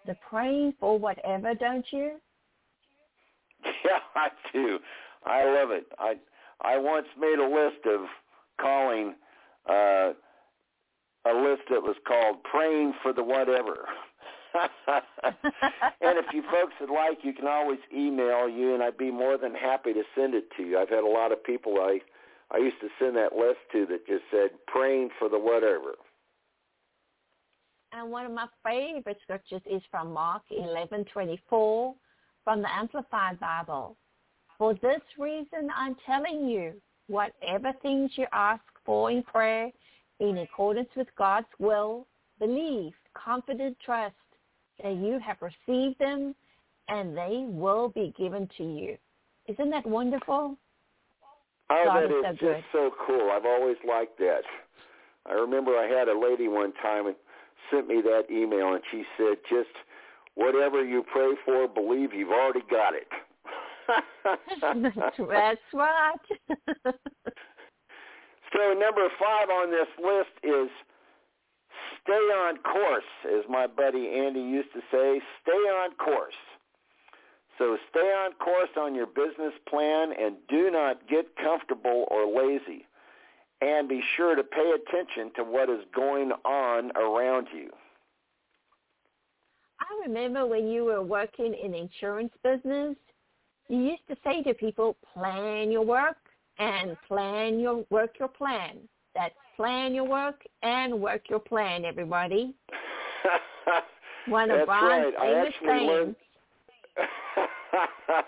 [0.05, 2.13] the praying for whatever, don't you?
[3.85, 4.79] Yeah, I do.
[5.25, 5.85] I love it.
[5.97, 6.15] I
[6.61, 8.07] I once made a list of
[8.59, 9.15] calling
[9.69, 10.13] uh,
[11.25, 13.87] a list that was called praying for the whatever.
[16.01, 19.37] and if you folks would like, you can always email you, and I'd be more
[19.37, 20.77] than happy to send it to you.
[20.79, 21.99] I've had a lot of people I
[22.51, 25.93] I used to send that list to that just said praying for the whatever.
[27.91, 31.95] And one of my favorite scriptures is from Mark 11:24
[32.43, 33.97] from the Amplified Bible.
[34.57, 39.71] For this reason, I'm telling you, whatever things you ask for in prayer,
[40.19, 42.07] in accordance with God's will,
[42.39, 44.15] believe, confident trust
[44.83, 46.35] that you have received them
[46.87, 48.97] and they will be given to you.
[49.47, 50.57] Isn't that wonderful?
[51.69, 53.29] Oh, God that is is so just so cool.
[53.31, 54.41] I've always liked that.
[55.27, 57.15] I remember I had a lady one time and
[57.69, 59.69] sent me that email, and she said, "Just
[60.35, 63.07] whatever you pray for, believe you've already got it."
[64.61, 65.19] That's
[65.73, 66.17] right.
[68.53, 70.69] so number five on this list is
[72.03, 75.21] stay on course, as my buddy Andy used to say.
[75.43, 76.33] Stay on course.
[77.57, 82.85] So stay on course on your business plan and do not get comfortable or lazy.
[83.61, 87.69] And be sure to pay attention to what is going on around you.
[89.81, 92.95] I remember when you were working in insurance business,
[93.67, 96.17] you used to say to people, plan your work
[96.57, 98.77] and plan your work your plan.
[99.15, 102.53] That's plan your work and work your plan, everybody.
[104.27, 105.35] One of That's Brian's right.
[105.35, 106.15] I actually learned.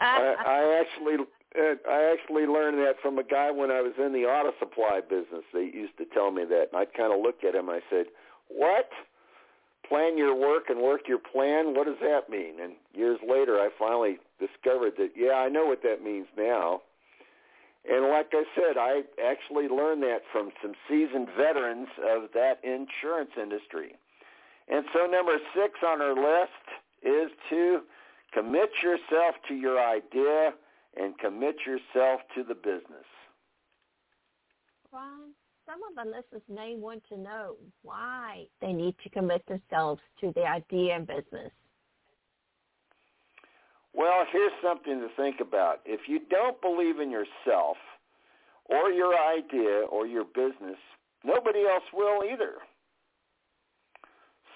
[0.00, 1.24] I, I actually
[1.56, 5.00] uh, I actually learned that from a guy when I was in the auto supply
[5.00, 5.44] business.
[5.52, 7.70] They used to tell me that, and I'd kind of look at him.
[7.70, 8.06] I said,
[8.48, 8.90] "What?
[9.88, 11.74] Plan your work and work your plan?
[11.74, 15.10] What does that mean?" And years later, I finally discovered that.
[15.16, 16.82] Yeah, I know what that means now.
[17.90, 23.30] And like I said, I actually learned that from some seasoned veterans of that insurance
[23.40, 23.96] industry.
[24.68, 26.66] And so number six on our list
[27.02, 27.80] is to
[28.34, 30.52] commit yourself to your idea
[30.96, 33.06] and commit yourself to the business.
[34.92, 35.32] Ron,
[35.64, 40.32] some of the listeners may want to know why they need to commit themselves to
[40.34, 41.52] the idea and business.
[43.94, 45.80] Well, here's something to think about.
[45.84, 47.76] If you don't believe in yourself
[48.66, 50.78] or your idea or your business,
[51.24, 52.54] nobody else will either.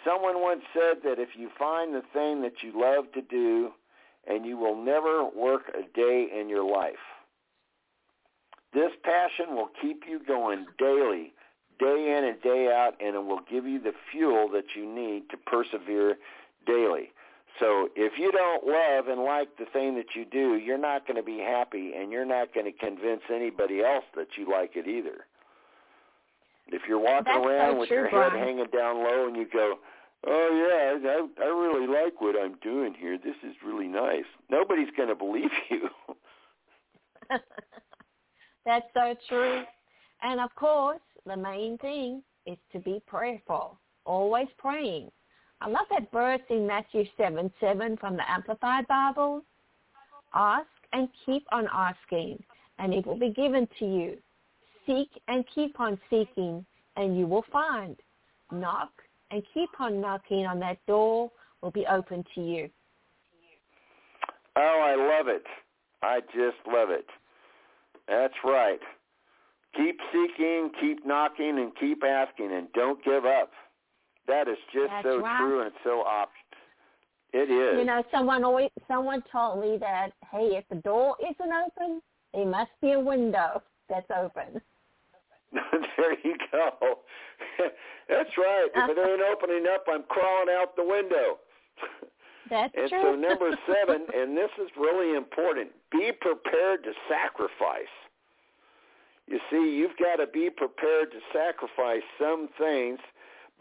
[0.04, 3.70] Someone once said that if you find the thing that you love to do
[4.26, 6.94] and you will never work a day in your life.
[8.72, 11.32] This passion will keep you going daily,
[11.78, 15.28] day in and day out, and it will give you the fuel that you need
[15.30, 16.16] to persevere
[16.66, 17.10] daily.
[17.61, 21.16] So if you don't love and like the thing that you do, you're not going
[21.16, 24.88] to be happy and you're not going to convince anybody else that you like it
[24.88, 25.26] either.
[26.68, 28.30] If you're walking That's around so with true, your Brian.
[28.32, 29.74] head hanging down low and you go,
[30.26, 30.50] "Oh
[31.03, 33.18] yeah, I, I really like what I'm doing here.
[33.18, 35.88] This is really nice." Nobody's going to believe you.
[38.64, 39.62] That's so true.
[40.22, 45.11] And of course, the main thing is to be prayerful, always praying.
[45.62, 49.42] I love that verse in Matthew 7, 7 from the Amplified Bible.
[50.34, 52.42] Ask and keep on asking,
[52.80, 54.18] and it will be given to you.
[54.86, 57.96] Seek and keep on seeking, and you will find.
[58.50, 58.90] Knock
[59.30, 61.30] and keep on knocking on that door
[61.62, 62.68] will be open to you.
[64.56, 65.44] Oh, I love it.
[66.02, 67.06] I just love it.
[68.08, 68.80] That's right.
[69.76, 73.52] Keep seeking, keep knocking, and keep asking, and don't give up.
[74.26, 75.38] That is just That's so right.
[75.38, 76.32] true and so opt.
[77.32, 77.78] It is.
[77.78, 82.02] You know, someone always someone told me that hey, if the door isn't open,
[82.34, 84.60] there must be a window that's open.
[85.52, 86.70] there you go.
[88.08, 88.68] That's right.
[88.74, 91.38] If it ain't opening up, I'm crawling out the window.
[92.50, 93.02] That's and true.
[93.02, 97.92] so number seven, and this is really important, be prepared to sacrifice.
[99.26, 102.98] You see, you've got to be prepared to sacrifice some things,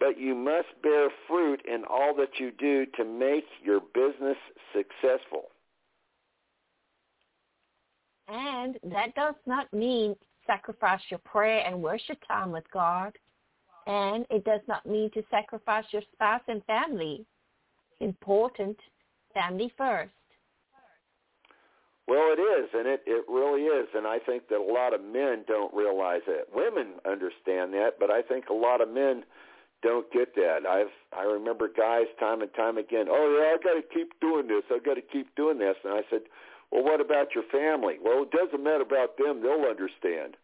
[0.02, 4.38] but you must bear fruit in all that you do to make your business
[4.74, 5.46] successful.
[8.32, 10.16] and that does not mean
[10.48, 13.14] sacrifice your prayer and worship time with God.
[13.88, 17.26] And it does not mean to sacrifice your spouse and family.
[18.00, 18.78] Important,
[19.34, 20.12] family first.
[22.08, 25.02] Well, it is, and it, it really is, and I think that a lot of
[25.02, 26.46] men don't realize that.
[26.54, 29.24] Women understand that, but I think a lot of men
[29.84, 30.66] don't get that.
[30.68, 33.08] I've I remember guys time and time again.
[33.10, 34.64] Oh yeah, I got to keep doing this.
[34.72, 35.76] I got to keep doing this.
[35.84, 36.22] And I said,
[36.72, 37.96] well, what about your family?
[38.02, 39.42] Well, it doesn't matter about them.
[39.42, 40.38] They'll understand.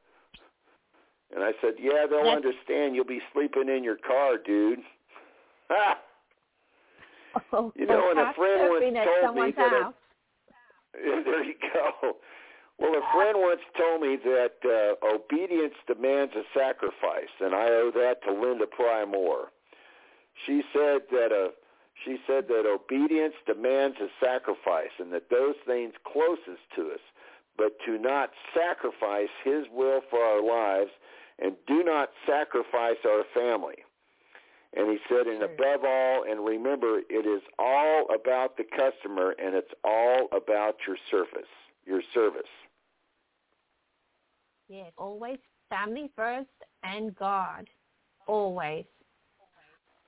[1.34, 2.96] And I said, yeah, they'll That's- understand.
[2.96, 4.80] You'll be sleeping in your car, dude.
[5.70, 5.98] Ha!
[7.54, 8.84] Oh, You know, and a friend once
[9.22, 9.94] told me that a-
[11.24, 12.18] there you go.
[12.80, 17.92] Well, a friend once told me that uh, obedience demands a sacrifice, and I owe
[17.94, 19.52] that to Linda Prymore.
[20.46, 21.50] She said that uh,
[22.06, 27.02] she said that obedience demands a sacrifice, and that those things closest to us,
[27.58, 30.92] but to not sacrifice His will for our lives,
[31.40, 33.78] and do not sacrifice our family.
[34.76, 39.56] And he said, and above all, and remember, it is all about the customer, and
[39.56, 41.50] it's all about your service,
[41.86, 42.50] your service.
[44.70, 45.38] Yes, always
[45.70, 46.48] family first
[46.84, 47.68] and God.
[48.28, 48.86] Always.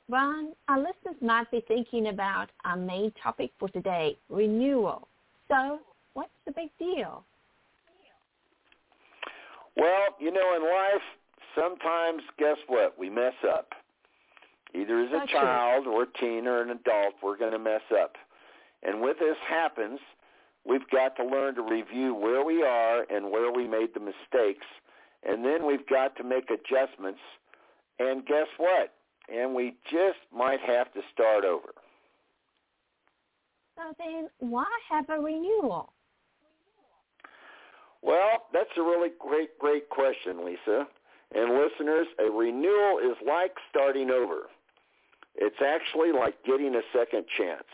[0.10, 5.08] Ron, our listeners might be thinking about our main topic for today, renewal.
[5.50, 5.80] So,
[6.14, 7.24] what's the big deal?
[9.78, 11.02] Well, you know, in life,
[11.56, 12.98] sometimes, guess what?
[12.98, 13.70] We mess up.
[14.74, 15.40] Either as a true.
[15.40, 18.16] child or a teen or an adult, we're going to mess up.
[18.84, 20.00] And when this happens,
[20.70, 24.66] we've got to learn to review where we are and where we made the mistakes.
[25.28, 27.20] And then we've got to make adjustments.
[27.98, 28.94] And guess what?
[29.34, 31.74] And we just might have to start over.
[33.76, 35.92] So then, why have a renewal?
[38.02, 40.88] Well, that's a really great, great question, Lisa.
[41.36, 44.48] And listeners, a renewal is like starting over.
[45.36, 47.68] It's actually like getting a second chance.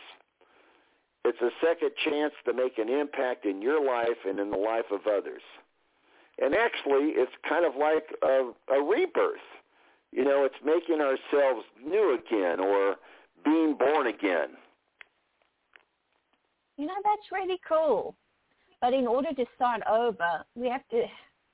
[1.26, 4.84] It's a second chance to make an impact in your life and in the life
[4.92, 5.42] of others.
[6.40, 9.40] And actually, it's kind of like a, a rebirth.
[10.12, 12.94] You know, it's making ourselves new again or
[13.44, 14.50] being born again.
[16.76, 18.14] You know, that's really cool.
[18.80, 21.06] But in order to start over, we have to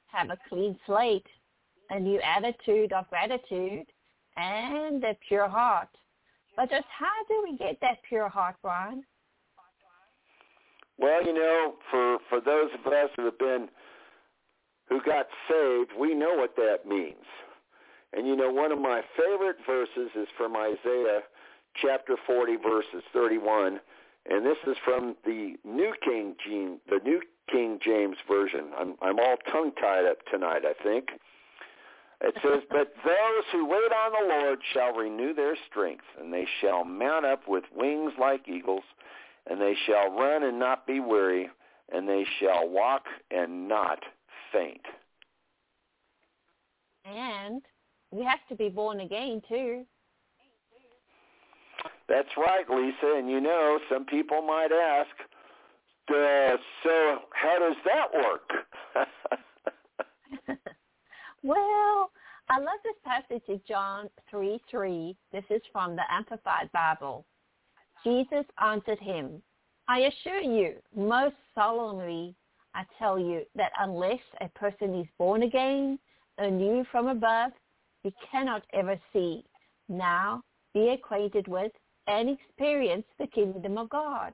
[0.08, 1.26] have a clean slate,
[1.88, 3.86] a new attitude of gratitude,
[4.36, 5.88] and a pure heart.
[6.56, 9.02] But just how do we get that pure heart, Brian?
[10.98, 13.68] Well, you know, for for those of us who have been
[14.88, 17.24] who got saved, we know what that means.
[18.12, 21.20] And you know, one of my favorite verses is from Isaiah
[21.80, 23.80] chapter 40 verses 31,
[24.28, 28.70] and this is from the New King James, the New King James version.
[28.78, 31.08] I'm I'm all tongue tied up tonight, I think.
[32.20, 36.46] It says, "But those who wait on the Lord shall renew their strength, and they
[36.60, 38.84] shall mount up with wings like eagles,
[39.48, 41.48] and they shall run and not be weary,
[41.92, 43.98] and they shall walk and not
[44.52, 44.84] faint."
[47.04, 47.62] And
[48.10, 49.84] we have to be born again too.
[52.08, 53.16] That's right, Lisa.
[53.16, 55.10] And you know, some people might ask,
[56.10, 58.50] uh, so how does that work?
[61.42, 62.10] well,
[62.50, 65.16] I love this passage in John 3, 3.
[65.32, 67.24] This is from the Amplified Bible.
[68.04, 69.42] Jesus answered him,
[69.88, 72.34] I assure you, most solemnly,
[72.74, 75.98] I tell you that unless a person is born again,
[76.38, 77.52] anew from above,
[78.02, 79.44] he cannot ever see,
[79.88, 80.42] now
[80.74, 81.72] be acquainted with,
[82.06, 84.32] and experience the kingdom of God.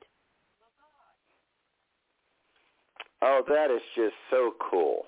[3.21, 5.03] Oh, that is just so cool.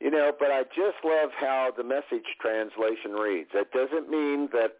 [0.00, 3.50] You know, but I just love how the message translation reads.
[3.52, 4.76] That doesn't mean that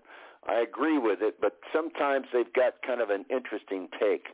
[0.49, 4.29] I agree with it, but sometimes they've got kind of an interesting take.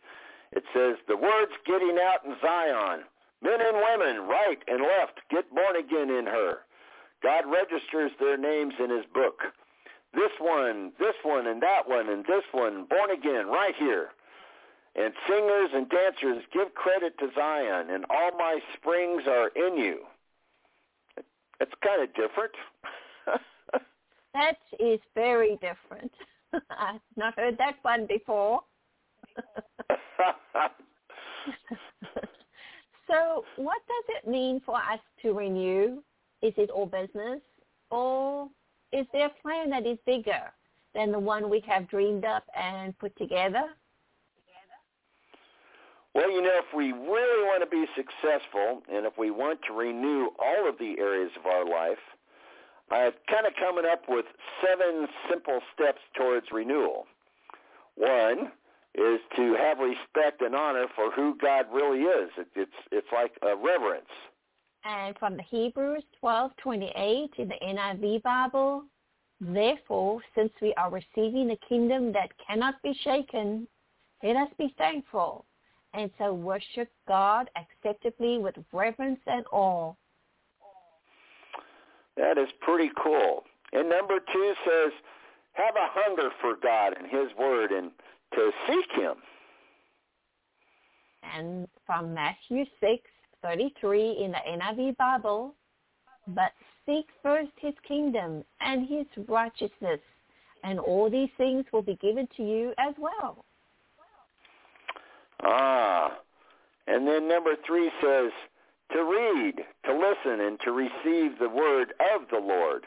[0.52, 3.02] It says, the word's getting out in Zion.
[3.42, 6.60] Men and women, right and left, get born again in her.
[7.22, 9.40] God registers their names in his book.
[10.14, 14.10] This one, this one, and that one, and this one, born again, right here.
[14.94, 20.04] And singers and dancers give credit to Zion, and all my springs are in you.
[21.60, 22.52] It's kind of different.
[24.34, 26.12] that is very different.
[26.54, 28.60] I've not heard that one before.
[33.08, 36.02] so what does it mean for us to renew?
[36.42, 37.40] Is it all business?
[37.90, 38.48] Or
[38.92, 40.52] is there a plan that is bigger
[40.94, 43.64] than the one we have dreamed up and put together?
[46.14, 49.72] Well, you know, if we really want to be successful and if we want to
[49.72, 51.98] renew all of the areas of our life,
[52.90, 54.26] I've kind of coming up with
[54.62, 57.06] seven simple steps towards renewal.
[57.96, 58.52] One
[58.94, 62.30] is to have respect and honor for who God really is.
[62.38, 64.06] It, it's it's like a reverence.
[64.84, 68.84] And from the Hebrews 12:28 in the NIV Bible,
[69.40, 73.66] therefore, since we are receiving a kingdom that cannot be shaken,
[74.22, 75.46] let us be thankful
[75.94, 79.94] and so worship God acceptably with reverence and awe.
[82.16, 83.44] That is pretty cool.
[83.72, 84.92] And number two says,
[85.54, 87.90] have a hunger for God and his word and
[88.34, 89.14] to seek him.
[91.34, 93.02] And from Matthew 6,
[93.42, 95.54] 33 in the NIV Bible,
[96.28, 96.52] but
[96.86, 100.00] seek first his kingdom and his righteousness,
[100.62, 103.44] and all these things will be given to you as well.
[105.42, 106.18] Ah.
[106.86, 108.30] And then number three says
[108.92, 109.54] to read,
[109.84, 112.84] to listen, and to receive the word of the Lord.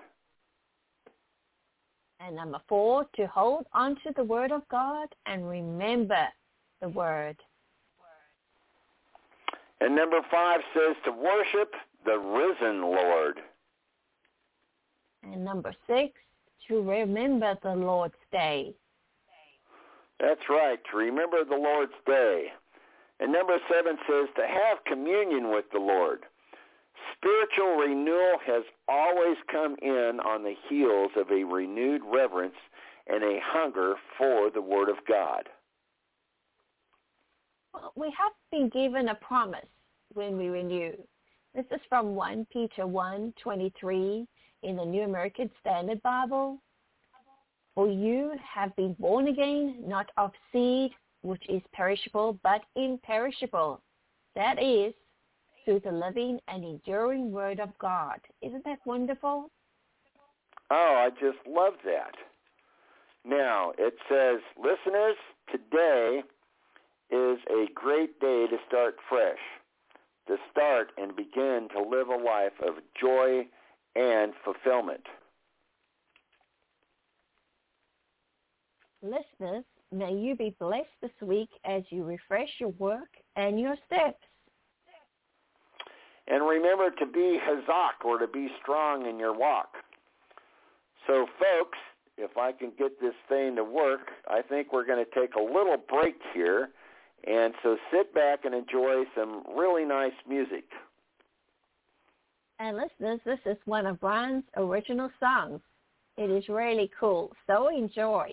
[2.20, 6.28] And number four, to hold onto the word of God and remember
[6.82, 7.38] the word.
[9.80, 11.74] And number five says to worship
[12.06, 13.40] the risen Lord.
[15.24, 16.14] And number six,
[16.68, 18.74] to remember the Lord's day.
[20.20, 22.48] That's right, to remember the Lord's day.
[23.20, 26.26] And number seven says to have communion with the Lord.
[27.16, 32.56] Spiritual renewal has always come in on the heels of a renewed reverence
[33.08, 35.50] and a hunger for the Word of God.
[37.96, 39.66] We have been given a promise
[40.14, 40.94] when we renew.
[41.56, 44.28] This is from 1 Peter 1:23
[44.64, 46.60] in the New American Standard Bible.
[47.74, 50.92] For you have been born again, not of seed
[51.28, 53.82] which is perishable, but imperishable.
[54.36, 54.94] That is,
[55.66, 58.20] through the living and enduring Word of God.
[58.42, 59.52] Isn't that wonderful?
[60.72, 62.14] Oh, I just love that.
[63.26, 65.18] Now, it says, listeners,
[65.52, 66.24] today
[67.10, 69.38] is a great day to start fresh,
[70.28, 73.46] to start and begin to live a life of joy
[73.96, 75.04] and fulfillment.
[79.02, 84.20] Listeners, may you be blessed this week as you refresh your work and your steps.
[86.28, 89.76] And remember to be hazak or to be strong in your walk.
[91.08, 91.78] So folks,
[92.18, 95.42] if I can get this thing to work, I think we're going to take a
[95.42, 96.70] little break here.
[97.26, 100.66] And so sit back and enjoy some really nice music.
[102.60, 105.62] And listeners, this is one of Brian's original songs.
[106.18, 107.32] It is really cool.
[107.46, 108.32] So enjoy.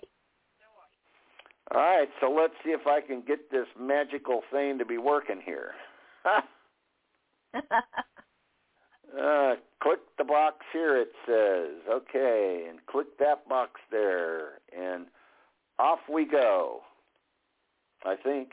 [1.73, 5.41] All right, so let's see if I can get this magical thing to be working
[5.45, 5.73] here.
[7.55, 11.83] uh, click the box here, it says.
[11.91, 15.07] Okay, and click that box there, and
[15.79, 16.81] off we go,
[18.05, 18.51] I think.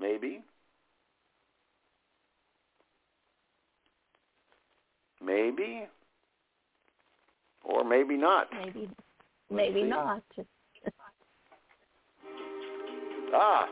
[0.00, 0.42] Maybe.
[5.22, 5.86] Maybe
[7.68, 8.48] or maybe not.
[8.52, 8.88] Maybe,
[9.50, 10.22] maybe not.
[13.34, 13.68] Ah,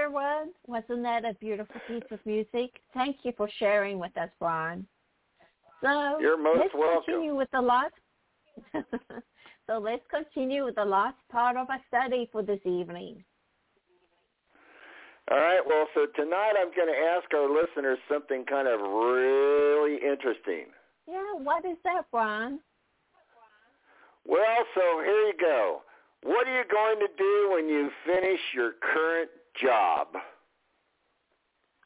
[0.00, 0.50] everyone.
[0.66, 2.80] Wasn't that a beautiful piece of music?
[2.94, 4.86] Thank you for sharing with us, Brian.
[5.82, 7.02] So You're most let's welcome.
[7.04, 7.94] continue with the last.
[9.66, 13.22] so let's continue with the last part of our study for this evening.
[15.30, 15.60] All right.
[15.66, 20.66] Well, so tonight I'm going to ask our listeners something kind of really interesting.
[21.08, 22.60] Yeah, what is that, Brian?
[24.26, 25.82] Well, so here you go.
[26.22, 29.30] What are you going to do when you finish your current
[29.62, 30.08] job?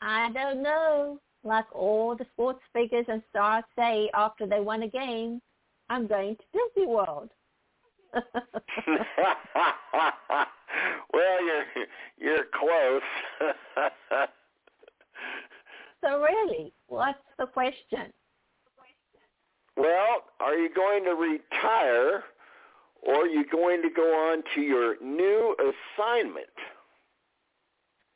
[0.01, 1.19] I don't know.
[1.43, 5.41] Like all the sports figures and stars say after they won a game,
[5.91, 7.31] I'm going to Disney World.
[11.13, 11.65] well, you're
[12.19, 13.03] you're close.
[16.01, 18.13] so really, what's the question?
[19.77, 22.23] Well, are you going to retire
[23.03, 26.47] or are you going to go on to your new assignment?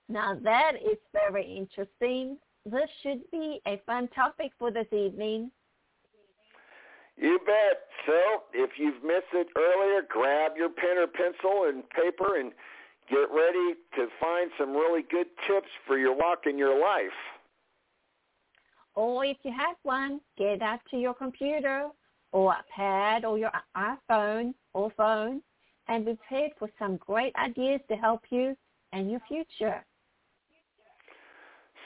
[0.09, 2.39] Now that is very interesting.
[2.65, 5.51] This should be a fun topic for this evening.
[7.17, 7.83] You bet.
[8.07, 12.53] So if you've missed it earlier, grab your pen or pencil and paper and
[13.11, 17.11] get ready to find some really good tips for your walk in your life.
[18.95, 21.89] Or if you have one, get out to your computer
[22.33, 25.43] or a pad or your iPhone or phone
[25.89, 28.57] and be prepared for some great ideas to help you
[28.93, 29.85] and your future.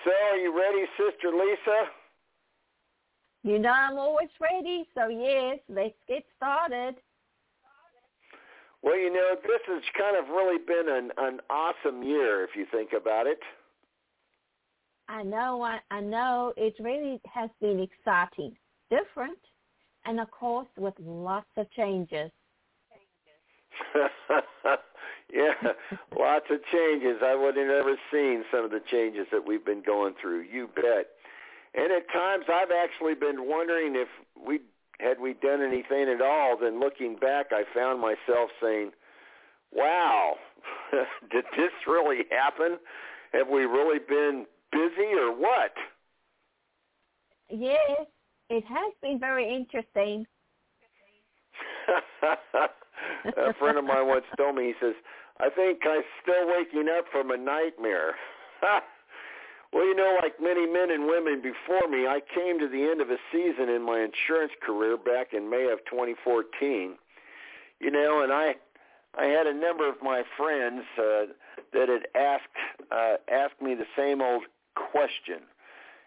[0.04, 1.88] So are you ready, Sister Lisa?
[3.44, 6.96] You know I'm always ready, so yes, let's get started.
[8.82, 12.66] Well, you know, this has kind of really been an, an awesome year if you
[12.70, 13.38] think about it.
[15.08, 18.56] I know, I, I know it really has been exciting,
[18.90, 19.38] different,
[20.04, 22.30] and of course with lots of changes.
[25.32, 25.54] yeah,
[26.18, 27.18] lots of changes.
[27.22, 30.42] I would have never seen some of the changes that we've been going through.
[30.42, 31.08] You bet.
[31.74, 34.08] And at times I've actually been wondering if
[34.46, 34.60] we
[35.00, 36.56] had we done anything at all.
[36.60, 38.92] Then looking back, I found myself saying,
[39.72, 40.36] "Wow,
[41.30, 42.78] did this really happen?
[43.32, 45.72] Have we really been busy or what?"
[47.48, 48.06] Yes,
[48.48, 50.26] it has been very interesting.
[53.36, 54.94] a friend of mine once told me, he says,
[55.40, 58.14] I think I'm still waking up from a nightmare.
[59.72, 63.00] well, you know, like many men and women before me, I came to the end
[63.00, 66.94] of a season in my insurance career back in May of 2014.
[67.80, 68.54] You know, and I
[69.18, 71.32] I had a number of my friends uh,
[71.72, 72.44] that had asked
[72.90, 74.44] uh, asked me the same old
[74.74, 75.40] question.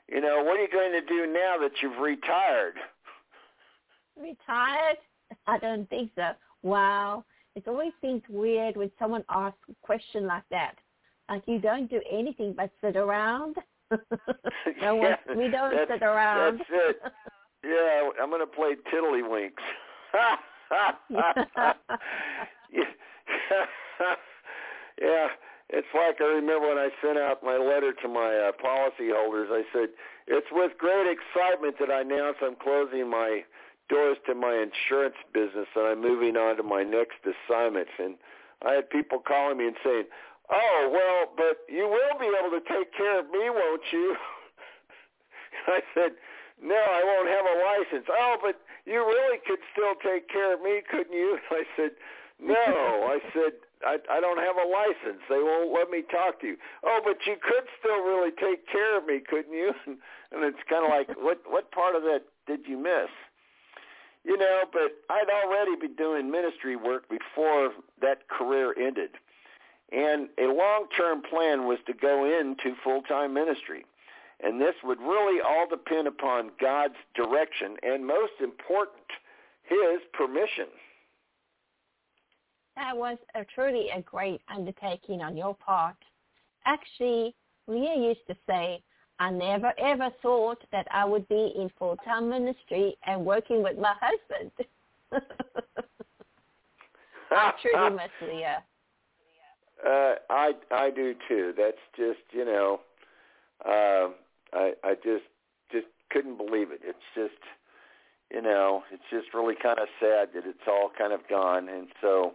[0.08, 2.76] You know, what are you going to do now that you've retired?
[4.16, 4.98] Retired?
[5.48, 6.32] I don't think so.
[6.66, 7.24] Wow.
[7.56, 10.74] It always seems weird when someone asks a question like that.
[11.30, 13.56] Like you don't do anything but sit around.
[13.92, 13.98] no
[14.82, 16.58] yeah, one, we don't sit around.
[16.58, 16.98] That's it.
[17.64, 19.52] Yeah, I'm going to play tiddlywinks.
[25.02, 25.28] yeah,
[25.70, 29.52] it's like I remember when I sent out my letter to my uh, policyholders.
[29.52, 29.90] I said,
[30.28, 33.42] "It's with great excitement that I announce I'm closing my
[33.90, 38.16] doors to my insurance business and I'm moving on to my next assignment." And
[38.62, 40.06] I had people calling me and saying,
[40.50, 44.18] "Oh, well, but you will be able to take care of me, won't you?"
[45.68, 46.12] And I said,
[46.62, 50.62] "No, I won't have a license." "Oh, but you really could still take care of
[50.62, 51.92] me, couldn't you?" I said,
[52.40, 52.56] "No."
[53.16, 55.22] I said, I, I don't have a license.
[55.30, 56.58] They won't let me talk to you.
[56.84, 59.74] Oh, but you could still really take care of me, couldn't you?
[59.86, 59.98] And,
[60.32, 63.12] and it's kind of like, what what part of that did you miss?
[64.26, 67.72] You know, but I'd already been doing ministry work before
[68.02, 69.12] that career ended.
[69.92, 73.86] And a long-term plan was to go into full-time ministry.
[74.44, 79.06] And this would really all depend upon God's direction and most important,
[79.64, 80.68] his permission.
[82.76, 85.96] That was a, truly a great undertaking on your part.
[86.66, 87.36] Actually,
[87.68, 88.82] Leah used to say,
[89.20, 93.94] I never ever thought that I would be in full-time ministry and working with my
[94.02, 94.52] husband.
[97.32, 98.64] I truly miss Leah.
[99.86, 101.54] Uh, I I do too.
[101.58, 102.80] That's just you know,
[103.66, 104.10] uh,
[104.54, 105.26] I I just
[105.72, 106.82] just couldn't believe it.
[106.84, 107.42] It's just
[108.32, 111.88] you know, it's just really kind of sad that it's all kind of gone, and
[112.02, 112.34] so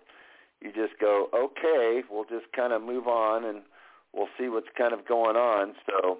[0.60, 3.62] you just go, okay, we'll just kind of move on and
[4.14, 5.74] we'll see what's kind of going on.
[5.86, 6.18] So,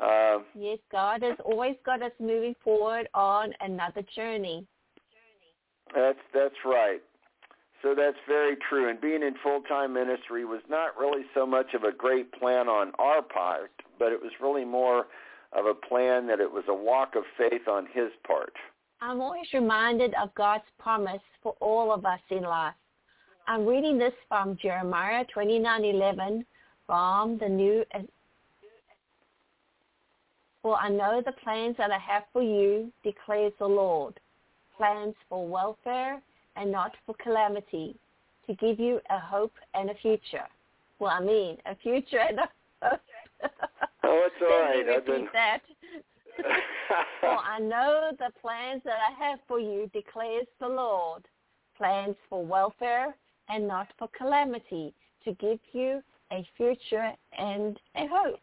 [0.00, 4.66] uh, yes, God has always got us moving forward on another journey.
[5.94, 7.00] That's that's right.
[7.82, 8.88] So that's very true.
[8.88, 12.92] And being in full-time ministry was not really so much of a great plan on
[12.98, 15.06] our part, but it was really more
[15.52, 18.52] of a plan that it was a walk of faith on his part.
[19.00, 22.74] I'm always reminded of God's promise for all of us in life.
[23.48, 26.44] I'm reading this from Jeremiah 29:11
[26.86, 27.84] from the New
[30.62, 34.18] For I know the plans that I have for you, declares the Lord,
[34.76, 36.22] plans for welfare
[36.56, 37.96] and not for calamity,
[38.46, 40.46] to give you a hope and a future.
[40.98, 42.48] Well, I mean, a future and a
[42.82, 43.00] hope.
[44.04, 44.84] Oh, it's all right.
[44.84, 45.60] Me repeat that.
[47.20, 51.22] For I know the plans that I have for you, declares the Lord,
[51.76, 53.14] plans for welfare
[53.48, 54.92] and not for calamity,
[55.24, 56.02] to give you
[56.32, 58.40] a future and a hope.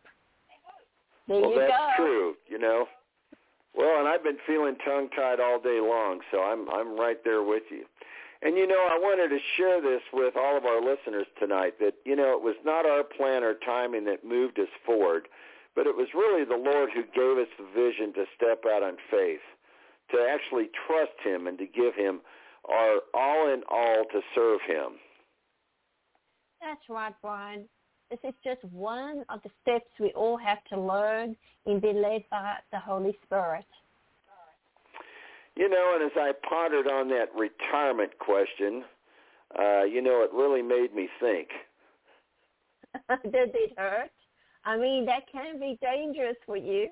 [1.30, 2.04] There well, you that's go.
[2.04, 2.34] true.
[2.50, 2.86] You know.
[3.76, 7.64] Well, and I've been feeling tongue-tied all day long, so I'm I'm right there with
[7.70, 7.86] you.
[8.42, 11.94] And you know, I wanted to share this with all of our listeners tonight that
[12.04, 15.28] you know it was not our plan or timing that moved us forward,
[15.76, 18.98] but it was really the Lord who gave us the vision to step out on
[19.12, 19.46] faith,
[20.12, 22.22] to actually trust Him and to give Him
[22.68, 24.98] our all in all to serve Him.
[26.60, 27.70] That's right, Brian.
[28.10, 31.36] This is just one of the steps we all have to learn
[31.66, 33.66] in being led by the Holy Spirit.
[35.55, 38.84] You know, and as I pondered on that retirement question,
[39.57, 41.49] uh, you know, it really made me think.
[43.24, 44.10] Did it hurt?
[44.66, 46.88] I mean, that can be dangerous for you.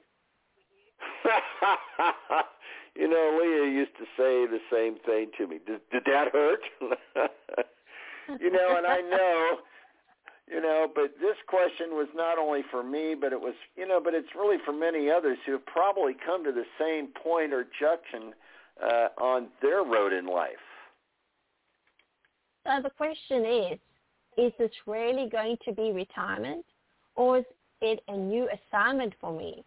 [2.96, 5.60] you know, Leah used to say the same thing to me.
[5.66, 6.62] Did, did that hurt?
[8.40, 9.58] you know, and I know
[10.48, 14.00] you know but this question was not only for me but it was you know
[14.04, 17.66] but it's really for many others who have probably come to the same point or
[17.80, 18.34] junction
[18.84, 20.52] uh, on their road in life.
[22.66, 23.80] So the question is
[24.38, 26.66] is this really going to be retirement
[27.16, 27.46] or is
[27.82, 29.64] it a new assignment for me?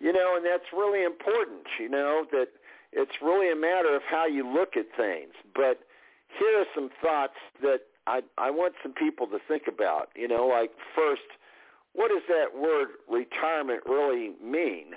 [0.00, 2.48] You know and that's really important you know that
[2.92, 5.32] it's really a matter of how you look at things.
[5.54, 5.80] But
[6.38, 10.08] here are some thoughts that I I want some people to think about.
[10.14, 11.22] You know, like first,
[11.92, 14.92] what does that word retirement really mean?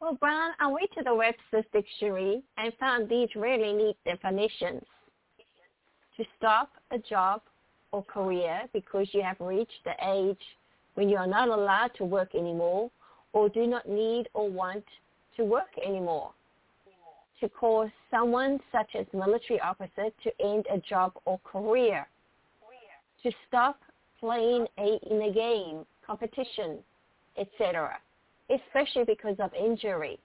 [0.00, 4.82] Well, Brian, I went to the Webster's Dictionary and found these really neat definitions.
[6.16, 7.42] To stop a job
[7.92, 10.40] or career because you have reached the age
[10.94, 12.90] when you are not allowed to work anymore
[13.32, 14.84] or do not need or want
[15.36, 16.32] to work anymore
[17.40, 22.06] to cause someone such as military officer to end a job or career,
[23.22, 23.78] to stop
[24.18, 26.78] playing a, in a game, competition,
[27.38, 27.96] etc.,
[28.50, 30.18] especially because of injury,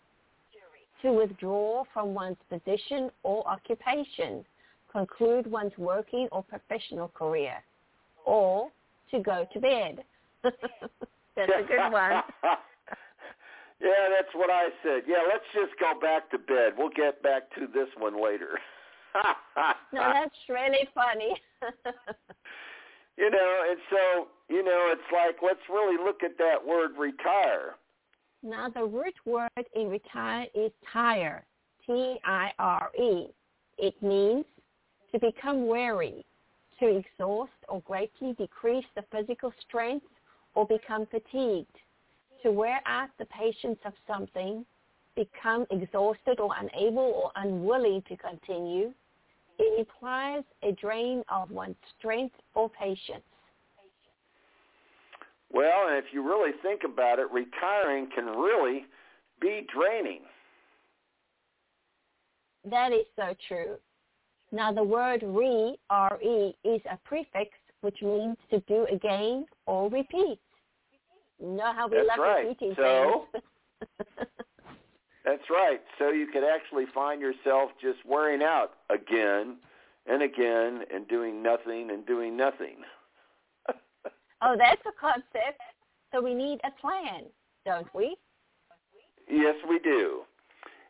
[1.02, 4.44] to withdraw from one's position or occupation,
[4.92, 7.56] conclude one's working or professional career,
[8.26, 8.70] or
[9.12, 10.04] to go to bed.
[10.44, 12.22] That's a good one.
[13.82, 15.04] Yeah, that's what I said.
[15.08, 16.74] Yeah, let's just go back to bed.
[16.78, 18.58] We'll get back to this one later.
[19.94, 21.36] no, that's really funny.
[23.18, 27.76] you know, and so, you know, it's like let's really look at that word retire.
[28.44, 31.46] Now, the root word in retire is tire,
[31.86, 33.28] T-I-R-E.
[33.78, 34.46] It means
[35.12, 36.26] to become weary,
[36.80, 40.06] to exhaust or greatly decrease the physical strength
[40.54, 41.76] or become fatigued
[42.46, 44.64] to wear out the patience of something,
[45.16, 48.94] become exhausted or unable or unwilling to continue,
[49.58, 53.24] it implies a drain of one's strength or patience.
[55.52, 58.86] Well, and if you really think about it, retiring can really
[59.42, 60.22] be draining.
[62.70, 63.78] That is so true.
[64.52, 67.50] Now the word re, R-E, is a prefix
[67.82, 70.40] which means to do again or repeat.
[71.40, 72.48] Know how we that's love right.
[72.48, 73.26] repeating so,
[75.26, 75.82] that's right.
[76.00, 79.58] So you could actually find yourself just wearing out again
[80.06, 82.78] and again and doing nothing and doing nothing.
[84.42, 85.60] oh, that's a concept.
[86.14, 87.24] So we need a plan,
[87.66, 88.16] don't we?
[89.30, 90.22] Yes, we do.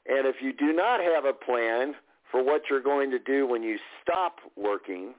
[0.08, 1.96] And if you do not have a plan
[2.32, 5.14] for what you're going to do when you stop working,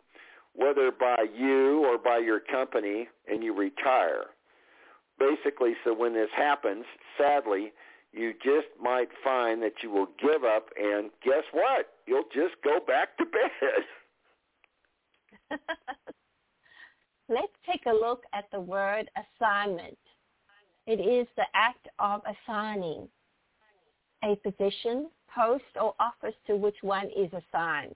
[0.55, 4.27] whether by you or by your company and you retire,
[5.19, 6.85] basically, so when this happens,
[7.19, 7.73] sadly,
[8.13, 11.87] you just might find that you will give up and guess what?
[12.07, 13.85] You'll just go back to bed.
[17.29, 19.99] Let's take a look at the word assignment.
[20.87, 23.09] It is the act of assigning.
[24.25, 27.95] a position, post, or office to which one is assigned.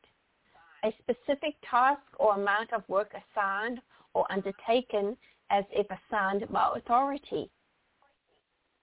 [0.84, 3.80] A specific task or amount of work assigned
[4.14, 5.16] or undertaken
[5.50, 7.50] as if assigned by authority.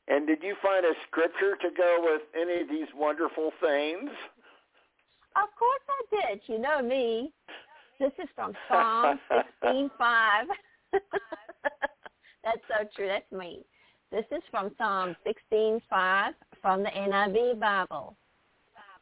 [0.07, 4.09] And did you find a scripture to go with any of these wonderful things?
[5.35, 6.41] Of course I did.
[6.47, 7.33] You know me.
[7.99, 9.19] This is from Psalm
[9.63, 9.89] 16:5.
[12.43, 13.07] That's so true.
[13.07, 13.65] That's me.
[14.11, 15.15] This is from Psalm
[15.51, 18.15] 16:5 from the NIV Bible.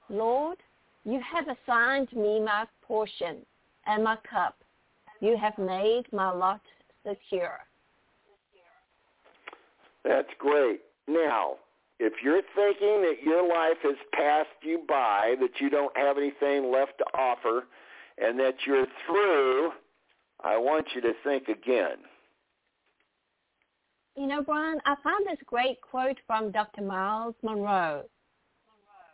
[0.10, 0.58] Lord,
[1.04, 3.46] you have assigned me my portion
[3.86, 4.58] and my cup.
[5.20, 6.62] You have made my lot
[7.08, 7.60] secure.
[10.04, 10.82] That's great.
[11.08, 11.56] Now,
[12.00, 16.72] if you're thinking that your life has passed you by, that you don't have anything
[16.72, 17.68] left to offer,
[18.18, 19.72] and that you're through,
[20.44, 21.98] I want you to think again.
[24.16, 26.82] You know, Brian, I found this great quote from Dr.
[26.82, 28.04] Myles Munroe.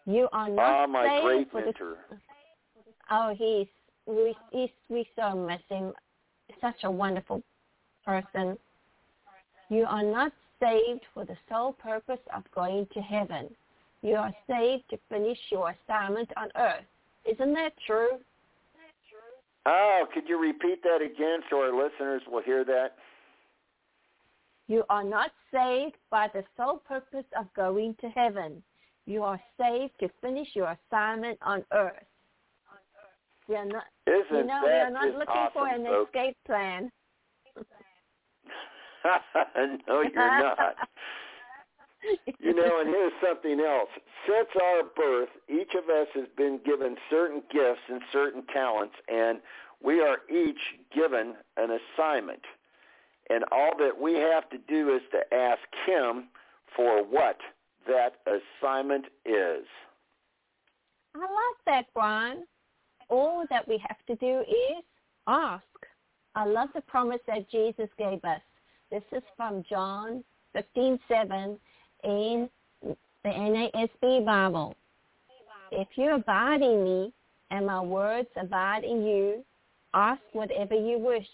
[0.05, 1.97] You are not ah, my saved great for mentor.
[2.09, 2.17] the.
[3.09, 3.67] Oh, he's
[4.05, 5.93] we he's, we so miss him.
[6.59, 7.43] Such a wonderful
[8.05, 8.57] person.
[9.69, 13.49] You are not saved for the sole purpose of going to heaven.
[14.01, 16.85] You are saved to finish your assignment on earth.
[17.25, 18.17] Isn't that true?
[19.65, 22.95] Oh, could you repeat that again so our listeners will hear that?
[24.67, 28.63] You are not saved by the sole purpose of going to heaven.
[29.05, 32.05] You are saved to finish your assignment on earth.
[33.47, 36.09] We are not, Isn't you know, we are not looking awesome, for an folks?
[36.09, 36.91] escape plan.
[39.87, 40.57] no, you're not.
[42.39, 43.89] You know, and here's something else.
[44.27, 49.39] Since our birth, each of us has been given certain gifts and certain talents, and
[49.83, 50.57] we are each
[50.95, 52.41] given an assignment.
[53.29, 56.29] And all that we have to do is to ask him
[56.75, 57.37] for what
[57.87, 59.65] that assignment is.
[61.15, 62.45] I like that, Brian.
[63.09, 64.83] All that we have to do is
[65.27, 65.63] ask.
[66.35, 68.41] I love the promise that Jesus gave us.
[68.91, 70.21] This is from John
[70.53, 71.57] 15:7
[72.03, 72.49] in
[72.81, 74.75] the NASB Bible.
[75.71, 77.13] If you abide in me
[77.51, 79.45] and my words abide in you,
[79.93, 81.29] ask whatever you wish,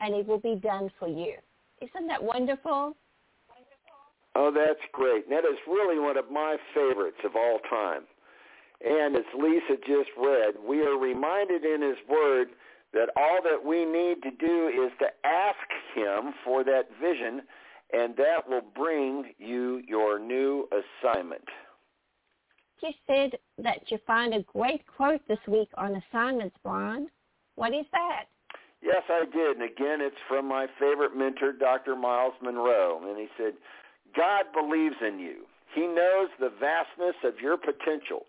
[0.00, 1.34] and it will be done for you.
[1.80, 2.94] Isn't that wonderful?
[4.36, 5.28] Oh, that's great.
[5.28, 8.06] That is really one of my favorites of all time.
[8.80, 12.50] And as Lisa just read, we are reminded in his word
[12.96, 17.42] that all that we need to do is to ask him for that vision,
[17.92, 21.44] and that will bring you your new assignment.
[22.82, 27.08] You said that you find a great quote this week on assignments, Brian.
[27.56, 28.24] What is that?
[28.82, 29.58] Yes, I did.
[29.58, 31.96] And again, it's from my favorite mentor, Dr.
[31.96, 33.00] Myles Munroe.
[33.06, 33.54] And he said,
[34.14, 35.44] God believes in you.
[35.74, 38.24] He knows the vastness of your potential.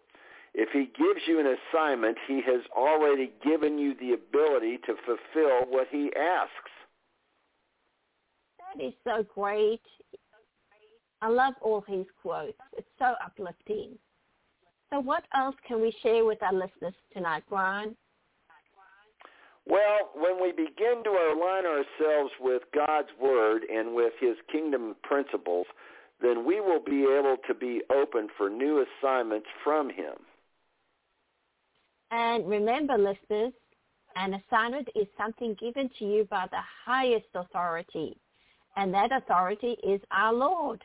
[0.60, 5.70] If he gives you an assignment, he has already given you the ability to fulfill
[5.70, 6.72] what he asks.
[8.58, 9.82] That is so great.
[11.22, 12.58] I love all his quotes.
[12.76, 14.00] It's so uplifting.
[14.90, 17.96] So what else can we share with our listeners tonight, Brian?
[19.68, 25.68] Well, when we begin to align ourselves with God's Word and with His kingdom principles,
[26.20, 30.16] then we will be able to be open for new assignments from Him.
[32.12, 33.54] And remember, listeners,
[34.16, 38.18] an assignment is something given to you by the highest authority,
[38.76, 40.84] and that authority is our Lord.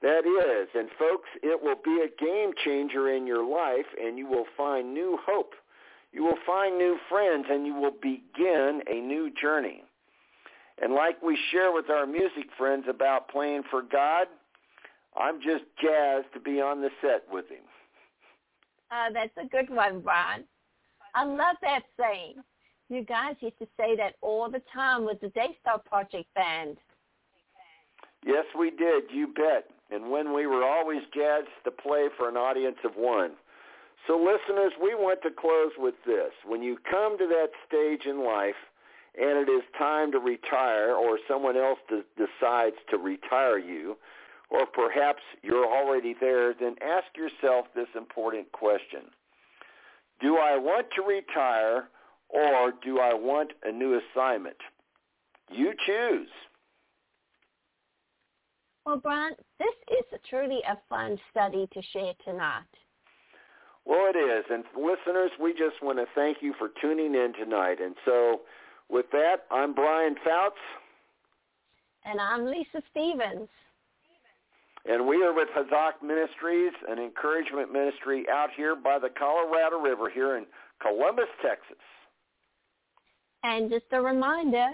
[0.00, 4.26] That is, and folks, it will be a game changer in your life, and you
[4.26, 5.54] will find new hope.
[6.12, 9.82] You will find new friends, and you will begin a new journey.
[10.80, 14.26] And like we share with our music friends about playing for God,
[15.16, 17.64] I'm just jazzed to be on the set with him.
[18.90, 20.44] Uh, that's a good one, Brian.
[21.14, 22.36] I love that saying.
[22.88, 26.76] You guys used to say that all the time with the Daystar Project Band.
[28.24, 29.04] Yes, we did.
[29.12, 29.66] You bet.
[29.90, 33.32] And when we were always jazzed to play for an audience of one.
[34.06, 36.32] So listeners, we want to close with this.
[36.46, 38.54] When you come to that stage in life
[39.18, 43.96] and it is time to retire or someone else de- decides to retire you,
[44.50, 49.02] or perhaps you're already there, then ask yourself this important question.
[50.20, 51.88] Do I want to retire
[52.28, 54.56] or do I want a new assignment?
[55.50, 56.28] You choose.
[58.86, 62.62] Well, Brian, this is truly a fun study to share tonight.
[63.86, 64.44] Well, it is.
[64.50, 67.80] And listeners, we just want to thank you for tuning in tonight.
[67.82, 68.42] And so
[68.88, 70.52] with that, I'm Brian Foutz.
[72.04, 73.48] And I'm Lisa Stevens.
[74.86, 80.10] And we are with Hazak Ministries, an encouragement ministry out here by the Colorado River
[80.10, 80.44] here in
[80.80, 81.82] Columbus, Texas.
[83.44, 84.68] And just a reminder,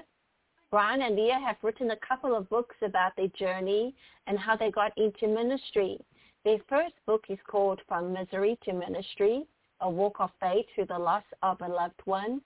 [0.70, 3.94] Brian and Leah have written a couple of books about their journey
[4.26, 5.98] and how they got into ministry.
[6.44, 9.46] Their first book is called From Misery to Ministry,
[9.80, 12.40] A Walk of Faith Through the Loss of a Loved One.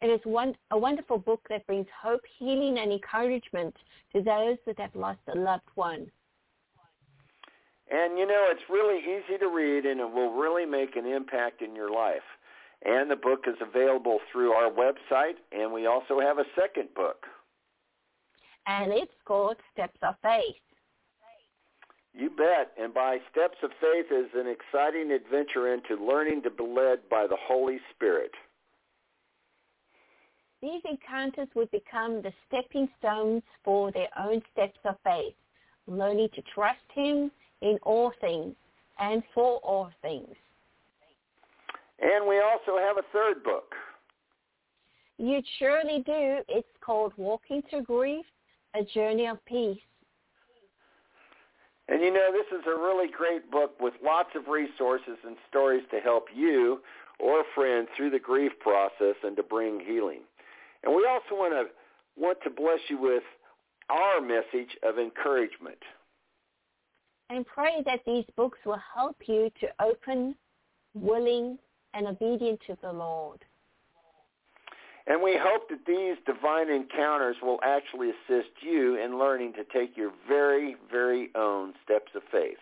[0.00, 3.76] It is one, a wonderful book that brings hope, healing, and encouragement
[4.14, 6.10] to those that have lost a loved one.
[7.92, 11.60] And you know, it's really easy to read and it will really make an impact
[11.60, 12.24] in your life.
[12.84, 17.26] And the book is available through our website, and we also have a second book.
[18.66, 20.56] And it's called Steps of Faith.
[22.14, 22.72] You bet.
[22.80, 27.26] And by Steps of Faith is an exciting adventure into learning to be led by
[27.26, 28.32] the Holy Spirit.
[30.60, 35.34] These encounters would become the stepping stones for their own steps of faith,
[35.86, 37.30] learning to trust him
[37.62, 38.54] in all things
[38.98, 40.34] and for all things.
[42.00, 43.74] And we also have a third book.
[45.18, 46.38] You surely do.
[46.48, 48.26] It's called Walking Through Grief,
[48.74, 49.78] A Journey of Peace.
[51.88, 55.82] And you know, this is a really great book with lots of resources and stories
[55.90, 56.80] to help you
[57.20, 60.20] or a friend through the grief process and to bring healing.
[60.82, 63.22] And we also want to want to bless you with
[63.88, 65.78] our message of encouragement.
[67.32, 70.34] And pray that these books will help you to open,
[70.92, 71.58] willing,
[71.94, 73.42] and obedient to the Lord.
[75.06, 79.96] And we hope that these divine encounters will actually assist you in learning to take
[79.96, 82.58] your very, very own steps of faith.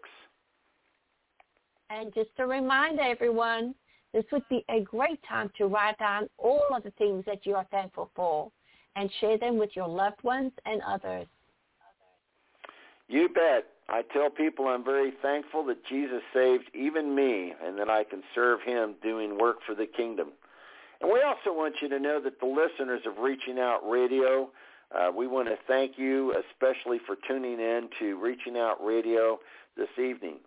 [1.91, 3.75] And just a reminder, everyone,
[4.13, 7.55] this would be a great time to write down all of the things that you
[7.55, 8.51] are thankful for
[8.97, 11.27] and share them with your loved ones and others.
[13.09, 13.67] You bet.
[13.89, 18.23] I tell people I'm very thankful that Jesus saved even me and that I can
[18.35, 20.33] serve him doing work for the kingdom.
[21.01, 24.49] And we also want you to know that the listeners of Reaching Out Radio,
[24.93, 29.39] uh, we want to thank you especially for tuning in to Reaching Out Radio
[29.77, 30.39] this evening.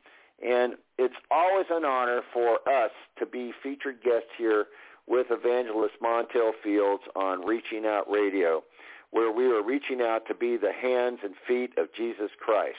[0.45, 4.65] And it's always an honor for us to be featured guests here
[5.07, 8.63] with Evangelist Montel Fields on Reaching Out Radio,
[9.11, 12.77] where we are reaching out to be the hands and feet of Jesus Christ.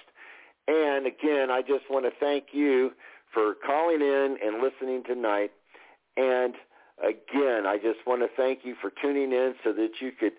[0.68, 2.92] And again, I just want to thank you
[3.32, 5.50] for calling in and listening tonight.
[6.16, 6.54] And
[7.02, 10.34] again, I just want to thank you for tuning in so that you could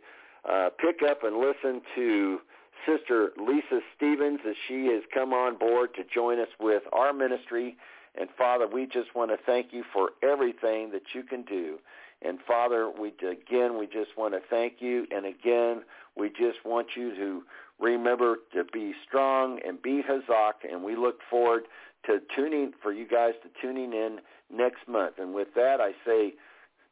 [0.49, 2.39] uh, pick up and listen to
[2.88, 7.77] Sister Lisa Stevens as she has come on board to join us with our ministry.
[8.19, 11.77] And Father, we just want to thank you for everything that you can do.
[12.22, 15.06] And Father, we again, we just want to thank you.
[15.11, 15.84] And again,
[16.15, 17.43] we just want you to
[17.80, 21.64] remember to be strong and be Hazak, and we look forward
[22.06, 24.19] to tuning for you guys to tuning in
[24.52, 25.15] next month.
[25.18, 26.34] And with that, I say,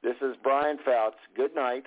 [0.01, 1.13] this is Brian Foutz.
[1.35, 1.83] Good night.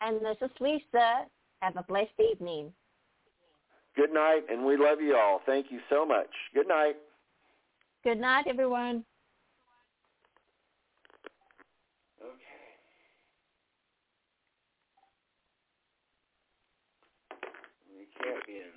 [0.00, 1.26] And this is Lisa.
[1.60, 2.72] Have a blessed evening.
[3.96, 5.40] Good night, and we love you all.
[5.44, 6.30] Thank you so much.
[6.54, 6.96] Good night.
[8.02, 9.04] Good night, everyone.
[18.26, 18.71] In